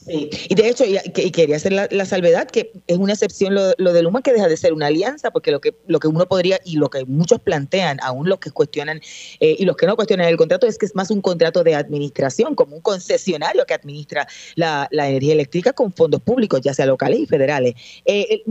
[0.07, 4.03] Sí, y de hecho, y, quería hacer la, salvedad que es una excepción lo, de
[4.03, 6.77] Luma que deja de ser una alianza, porque lo que, lo que uno podría y
[6.77, 9.03] lo que muchos plantean, aún los que cuestionan
[9.41, 11.75] eh, y los que no cuestionan el contrato, es que es más un contrato de
[11.75, 17.21] administración, como un concesionario que administra la, energía eléctrica con fondos públicos, ya sea locales
[17.21, 17.75] y federales.
[18.07, 18.43] Eh,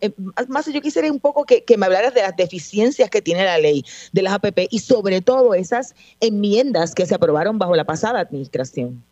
[0.00, 0.12] eh,
[0.48, 3.84] más yo quisiera un poco que me hablaras de las deficiencias que tiene la ley
[4.12, 9.02] de las APP y sobre todo esas enmiendas que se aprobaron bajo la pasada administración.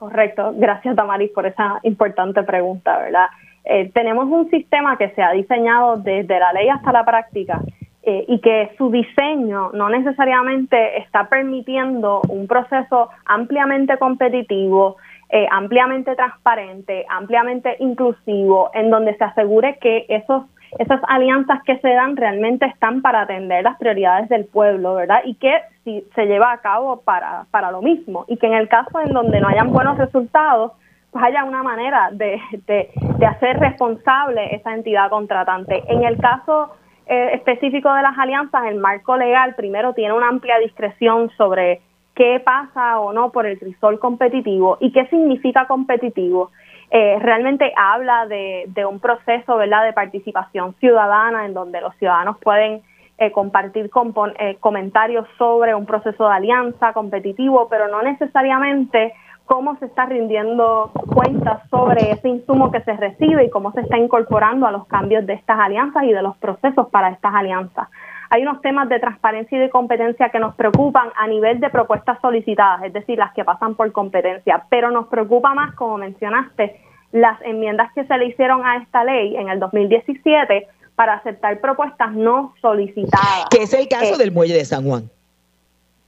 [0.00, 0.54] Correcto.
[0.56, 3.26] Gracias, Tamaris, por esa importante pregunta, ¿verdad?
[3.64, 7.60] Eh, tenemos un sistema que se ha diseñado desde la ley hasta la práctica
[8.02, 14.96] eh, y que su diseño no necesariamente está permitiendo un proceso ampliamente competitivo,
[15.28, 20.44] eh, ampliamente transparente, ampliamente inclusivo, en donde se asegure que esos
[20.78, 25.20] esas alianzas que se dan realmente están para atender las prioridades del pueblo, ¿verdad?
[25.24, 25.52] Y que
[25.84, 29.12] si se lleva a cabo para, para lo mismo y que en el caso en
[29.12, 30.72] donde no hayan buenos resultados,
[31.10, 35.82] pues haya una manera de, de, hacer responsable esa entidad contratante.
[35.88, 36.70] En el caso
[37.06, 41.80] eh, específico de las alianzas, el marco legal primero tiene una amplia discreción sobre
[42.14, 46.50] qué pasa o no por el crisol competitivo y qué significa competitivo.
[46.92, 49.84] Eh, realmente habla de, un proceso ¿verdad?
[49.84, 52.82] de participación ciudadana en donde los ciudadanos pueden
[53.18, 53.90] eh, compartir
[54.38, 59.14] eh, comentarios sobre un proceso de alianza competitivo, pero no necesariamente
[59.44, 63.98] cómo se está rindiendo cuentas sobre ese insumo que se recibe y cómo se está
[63.98, 67.88] incorporando a los cambios de estas alianzas y de los procesos para estas alianzas.
[68.32, 72.18] Hay unos temas de transparencia y de competencia que nos preocupan a nivel de propuestas
[72.20, 77.42] solicitadas, es decir, las que pasan por competencia, pero nos preocupa más, como mencionaste, las
[77.42, 82.54] enmiendas que se le hicieron a esta ley en el 2017 para aceptar propuestas no
[82.60, 83.46] solicitadas.
[83.50, 85.10] Que es el caso eh, del muelle de San Juan.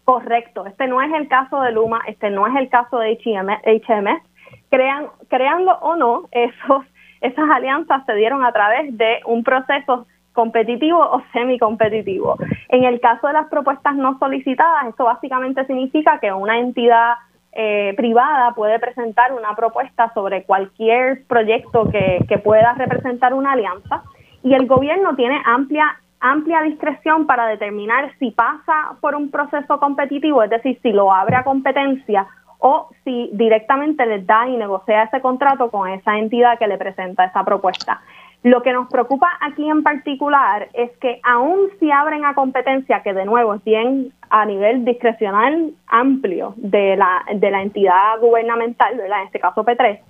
[0.05, 4.23] Correcto, este no es el caso de Luma, este no es el caso de HMS.
[4.71, 6.85] Crean, creando o no, esos,
[7.21, 12.37] esas alianzas se dieron a través de un proceso competitivo o semi-competitivo.
[12.69, 17.15] En el caso de las propuestas no solicitadas, esto básicamente significa que una entidad
[17.53, 24.03] eh, privada puede presentar una propuesta sobre cualquier proyecto que, que pueda representar una alianza
[24.43, 30.43] y el gobierno tiene amplia amplia discreción para determinar si pasa por un proceso competitivo,
[30.43, 32.29] es decir, si lo abre a competencia
[32.59, 37.25] o si directamente les da y negocia ese contrato con esa entidad que le presenta
[37.25, 38.01] esa propuesta.
[38.43, 43.15] Lo que nos preocupa aquí en particular es que aún si abren a competencia, que
[43.15, 49.21] de nuevo es bien a nivel discrecional amplio de la, de la entidad gubernamental, ¿verdad?
[49.21, 50.01] en este caso P3,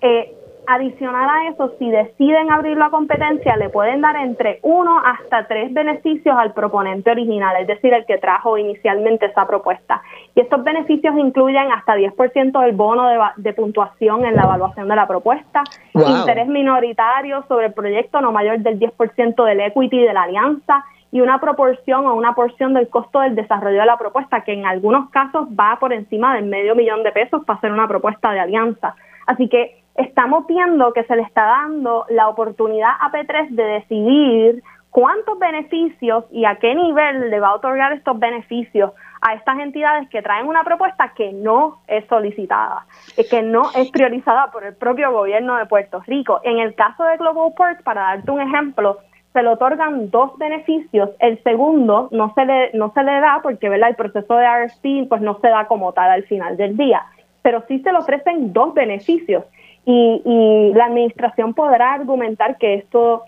[0.00, 0.32] eh,
[0.64, 5.74] Adicional a eso, si deciden abrir la competencia, le pueden dar entre uno hasta tres
[5.74, 10.02] beneficios al proponente original, es decir, el que trajo inicialmente esa propuesta.
[10.36, 15.08] Y estos beneficios incluyen hasta 10% del bono de, puntuación en la evaluación de la
[15.08, 20.84] propuesta, interés minoritario sobre el proyecto no mayor del 10% del equity de la alianza,
[21.10, 24.64] y una proporción o una porción del costo del desarrollo de la propuesta, que en
[24.64, 28.40] algunos casos va por encima del medio millón de pesos para hacer una propuesta de
[28.40, 28.94] alianza.
[29.26, 34.62] Así que estamos viendo que se le está dando la oportunidad a P3 de decidir
[34.90, 40.08] cuántos beneficios y a qué nivel le va a otorgar estos beneficios a estas entidades
[40.10, 42.86] que traen una propuesta que no es solicitada,
[43.30, 46.40] que no es priorizada por el propio gobierno de Puerto Rico.
[46.42, 48.98] En el caso de Global Ports, para darte un ejemplo,
[49.32, 51.10] se le otorgan dos beneficios.
[51.20, 53.90] El segundo no se le, no se le da porque ¿verdad?
[53.90, 57.02] el proceso de RSP pues, no se da como tal al final del día,
[57.42, 59.44] pero sí se le ofrecen dos beneficios.
[59.84, 63.24] Y, y la administración podrá argumentar que esto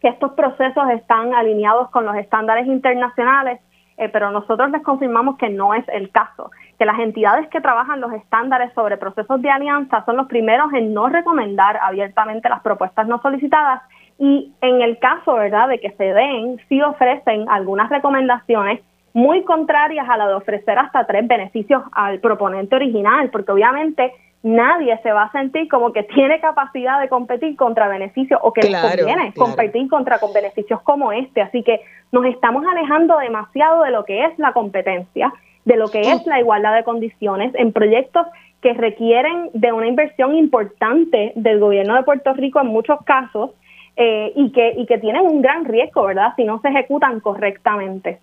[0.00, 3.60] que estos procesos están alineados con los estándares internacionales,
[3.96, 8.00] eh, pero nosotros les confirmamos que no es el caso, que las entidades que trabajan
[8.00, 13.06] los estándares sobre procesos de alianza son los primeros en no recomendar abiertamente las propuestas
[13.06, 13.82] no solicitadas
[14.18, 18.80] y en el caso, ¿verdad?, de que se den, sí ofrecen algunas recomendaciones
[19.12, 24.12] muy contrarias a la de ofrecer hasta tres beneficios al proponente original, porque obviamente
[24.46, 28.62] nadie se va a sentir como que tiene capacidad de competir contra beneficios o que
[28.62, 31.40] les conviene competir contra con beneficios como este.
[31.42, 31.80] Así que
[32.12, 35.32] nos estamos alejando demasiado de lo que es la competencia,
[35.64, 38.26] de lo que es la igualdad de condiciones en proyectos
[38.62, 43.50] que requieren de una inversión importante del gobierno de Puerto Rico en muchos casos
[43.96, 48.20] eh, y, que, y que tienen un gran riesgo, ¿verdad?, si no se ejecutan correctamente.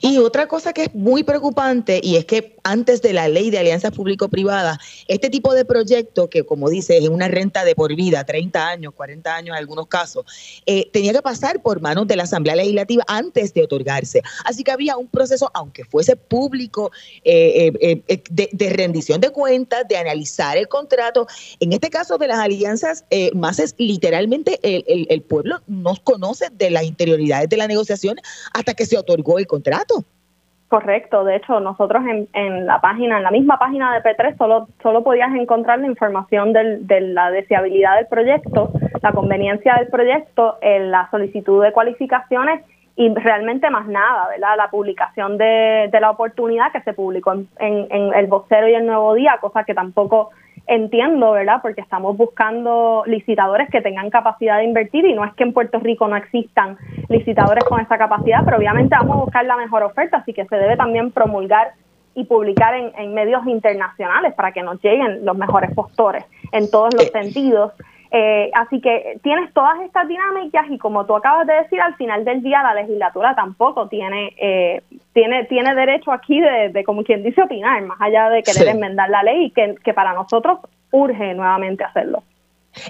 [0.00, 3.58] Y otra cosa que es muy preocupante y es que antes de la ley de
[3.58, 8.24] alianzas público-privadas, este tipo de proyecto, que como dice es una renta de por vida,
[8.24, 10.24] 30 años, 40 años en algunos casos,
[10.66, 14.22] eh, tenía que pasar por manos de la Asamblea Legislativa antes de otorgarse.
[14.44, 16.90] Así que había un proceso, aunque fuese público,
[17.24, 21.26] eh, eh, de, rendición de cuentas, de analizar el contrato.
[21.60, 23.04] En este caso de las alianzas,
[23.34, 28.16] más es literalmente el, el pueblo no conoce de las interioridades de la negociación
[28.52, 29.55] hasta que se otorgó el contrato
[30.68, 34.66] Correcto, de hecho nosotros en, en, la página, en la misma página de P3 solo,
[34.82, 40.58] solo podías encontrar la información del, de la deseabilidad del proyecto, la conveniencia del proyecto,
[40.62, 42.64] la solicitud de cualificaciones
[42.96, 44.56] y realmente más nada, ¿verdad?
[44.56, 48.74] La publicación de, de la oportunidad que se publicó en, en, en El Vocero y
[48.74, 50.30] El Nuevo Día, cosa que tampoco
[50.66, 51.60] entiendo, ¿verdad?
[51.62, 55.78] Porque estamos buscando licitadores que tengan capacidad de invertir y no es que en Puerto
[55.78, 56.76] Rico no existan
[57.08, 60.56] licitadores con esa capacidad, pero obviamente vamos a buscar la mejor oferta, así que se
[60.56, 61.72] debe también promulgar
[62.14, 66.94] y publicar en, en medios internacionales para que nos lleguen los mejores postores en todos
[66.94, 67.72] los sentidos.
[68.10, 72.24] Eh, así que tienes todas estas dinámicas y como tú acabas de decir, al final
[72.24, 74.82] del día la legislatura tampoco tiene eh,
[75.12, 79.22] tiene tiene derecho aquí de, como quien dice, opinar, más allá de querer enmendar la
[79.22, 80.60] ley y que, que para nosotros
[80.92, 82.22] urge nuevamente hacerlo.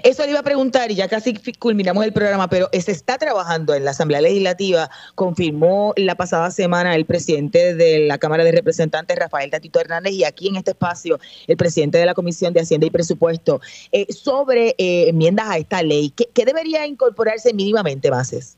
[0.03, 3.73] Eso le iba a preguntar y ya casi culminamos el programa, pero se está trabajando
[3.73, 9.17] en la Asamblea Legislativa, confirmó la pasada semana el presidente de la Cámara de Representantes,
[9.17, 12.87] Rafael Tatito Hernández, y aquí en este espacio el presidente de la Comisión de Hacienda
[12.87, 13.61] y Presupuesto,
[13.91, 16.11] eh, sobre eh, enmiendas a esta ley.
[16.15, 18.56] ¿Qué, ¿Qué, debería incorporarse mínimamente, Bases?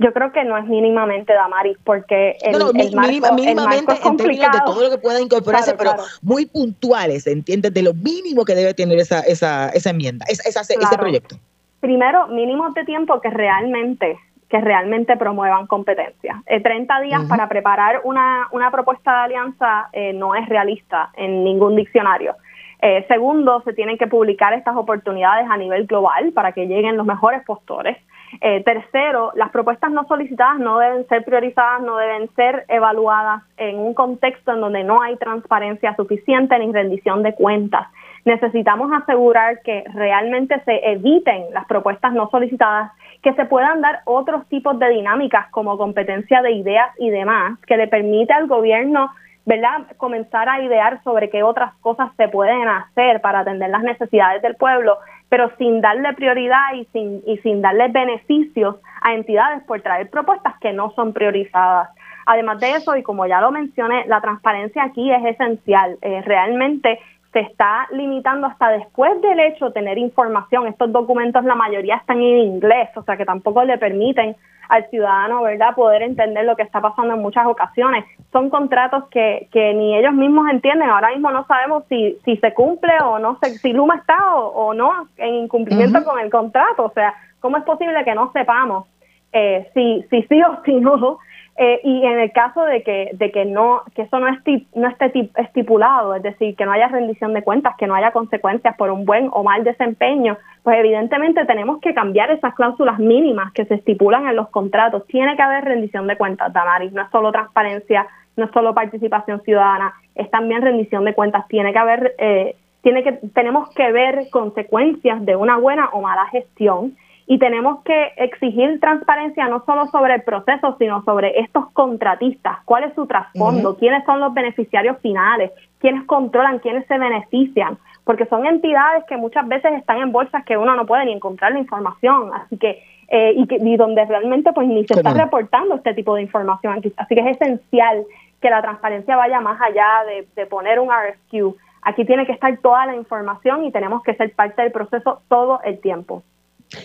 [0.00, 4.50] Yo creo que no es mínimamente, Damaris, porque el, no, el marco, mínimamente en términos
[4.50, 5.92] de todo lo que pueda incorporarse, pero
[6.22, 7.74] muy puntuales, ¿entiendes?
[7.74, 11.36] De lo mínimo que debe tener esa, esa, esa enmienda, esa, ese proyecto.
[11.80, 16.42] Primero, mínimos de tiempo que realmente que realmente promuevan competencia.
[16.46, 21.44] 30 eh, días para preparar una, una propuesta de alianza eh, no es realista en
[21.44, 22.34] ningún diccionario.
[22.82, 27.06] Eh, segundo, se tienen que publicar estas oportunidades a nivel global para que lleguen los
[27.06, 27.96] mejores postores.
[28.40, 33.78] Eh, tercero, las propuestas no solicitadas no deben ser priorizadas, no deben ser evaluadas en
[33.78, 37.88] un contexto en donde no hay transparencia suficiente ni rendición de cuentas.
[38.24, 44.46] Necesitamos asegurar que realmente se eviten las propuestas no solicitadas, que se puedan dar otros
[44.48, 49.10] tipos de dinámicas como competencia de ideas y demás, que le permite al gobierno
[49.46, 49.86] ¿verdad?
[49.96, 54.54] Comenzar a idear sobre qué otras cosas se pueden hacer para atender las necesidades del
[54.54, 54.98] pueblo,
[55.30, 60.58] pero sin darle prioridad y sin, y sin darle beneficios a entidades por traer propuestas
[60.60, 61.88] que no son priorizadas.
[62.26, 65.96] Además de eso, y como ya lo mencioné, la transparencia aquí es esencial.
[66.02, 66.98] Eh, realmente
[67.32, 70.66] se está limitando hasta después del hecho tener información.
[70.66, 74.36] Estos documentos, la mayoría están en inglés, o sea que tampoco le permiten
[74.70, 78.04] al ciudadano, ¿verdad?, poder entender lo que está pasando en muchas ocasiones.
[78.32, 80.88] Son contratos que, que ni ellos mismos entienden.
[80.88, 85.08] Ahora mismo no sabemos si, si se cumple o no, si Luma está o, no
[85.16, 86.84] en incumplimiento con el contrato.
[86.84, 88.86] O sea, ¿cómo es posible que no sepamos
[89.32, 91.18] eh, si, si sí o si no
[91.56, 94.88] Eh, y en el caso de que, de que no, que eso no, esté, no
[94.88, 98.90] esté estipulado, es decir, que no haya rendición de cuentas, que no haya consecuencias por
[98.90, 103.74] un buen o mal desempeño, pues evidentemente tenemos que cambiar esas cláusulas mínimas que se
[103.74, 105.06] estipulan en los contratos.
[105.06, 109.42] Tiene que haber rendición de cuentas, Damaris, no es solo transparencia, no es solo participación
[109.42, 111.46] ciudadana, es también rendición de cuentas.
[111.48, 116.26] Tiene que haber, eh, tiene que, tenemos que ver consecuencias de una buena o mala
[116.26, 116.96] gestión
[117.30, 122.82] y tenemos que exigir transparencia no solo sobre el proceso, sino sobre estos contratistas, cuál
[122.82, 128.46] es su trasfondo, quiénes son los beneficiarios finales, quiénes controlan, quiénes se benefician, porque son
[128.46, 132.32] entidades que muchas veces están en bolsas que uno no puede ni encontrar la información,
[132.34, 136.16] así que eh, y, que, y donde realmente pues ni se está reportando este tipo
[136.16, 138.06] de información, así que es esencial
[138.40, 141.56] que la transparencia vaya más allá de, de poner un RFQ.
[141.82, 145.60] Aquí tiene que estar toda la información y tenemos que ser parte del proceso todo
[145.62, 146.24] el tiempo.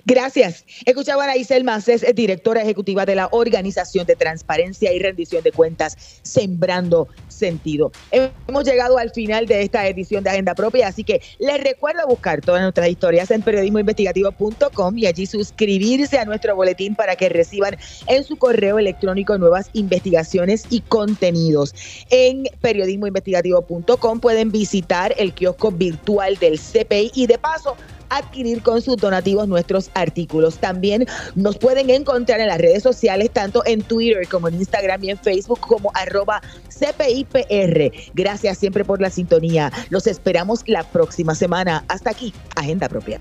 [0.05, 0.65] Gracias.
[0.86, 6.19] Escuchaban a Isel Macés, directora ejecutiva de la Organización de Transparencia y Rendición de Cuentas,
[6.23, 7.91] Sembrando Sentido.
[8.11, 12.41] Hemos llegado al final de esta edición de Agenda Propia, así que les recuerdo buscar
[12.41, 17.77] todas nuestras historias en periodismoinvestigativo.com y allí suscribirse a nuestro boletín para que reciban
[18.07, 21.75] en su correo electrónico nuevas investigaciones y contenidos.
[22.09, 27.75] En periodismoinvestigativo.com pueden visitar el kiosco virtual del CPI y de paso
[28.10, 30.58] adquirir con sus donativos nuestros artículos.
[30.58, 35.10] También nos pueden encontrar en las redes sociales, tanto en Twitter como en Instagram y
[35.12, 37.91] en Facebook como arroba CPIPR.
[38.14, 39.72] Gracias siempre por la sintonía.
[39.89, 41.84] Los esperamos la próxima semana.
[41.88, 43.20] Hasta aquí, Agenda Propia.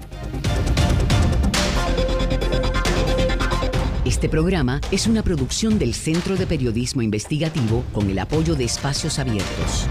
[4.04, 9.18] Este programa es una producción del Centro de Periodismo Investigativo con el apoyo de Espacios
[9.18, 9.88] Abiertos.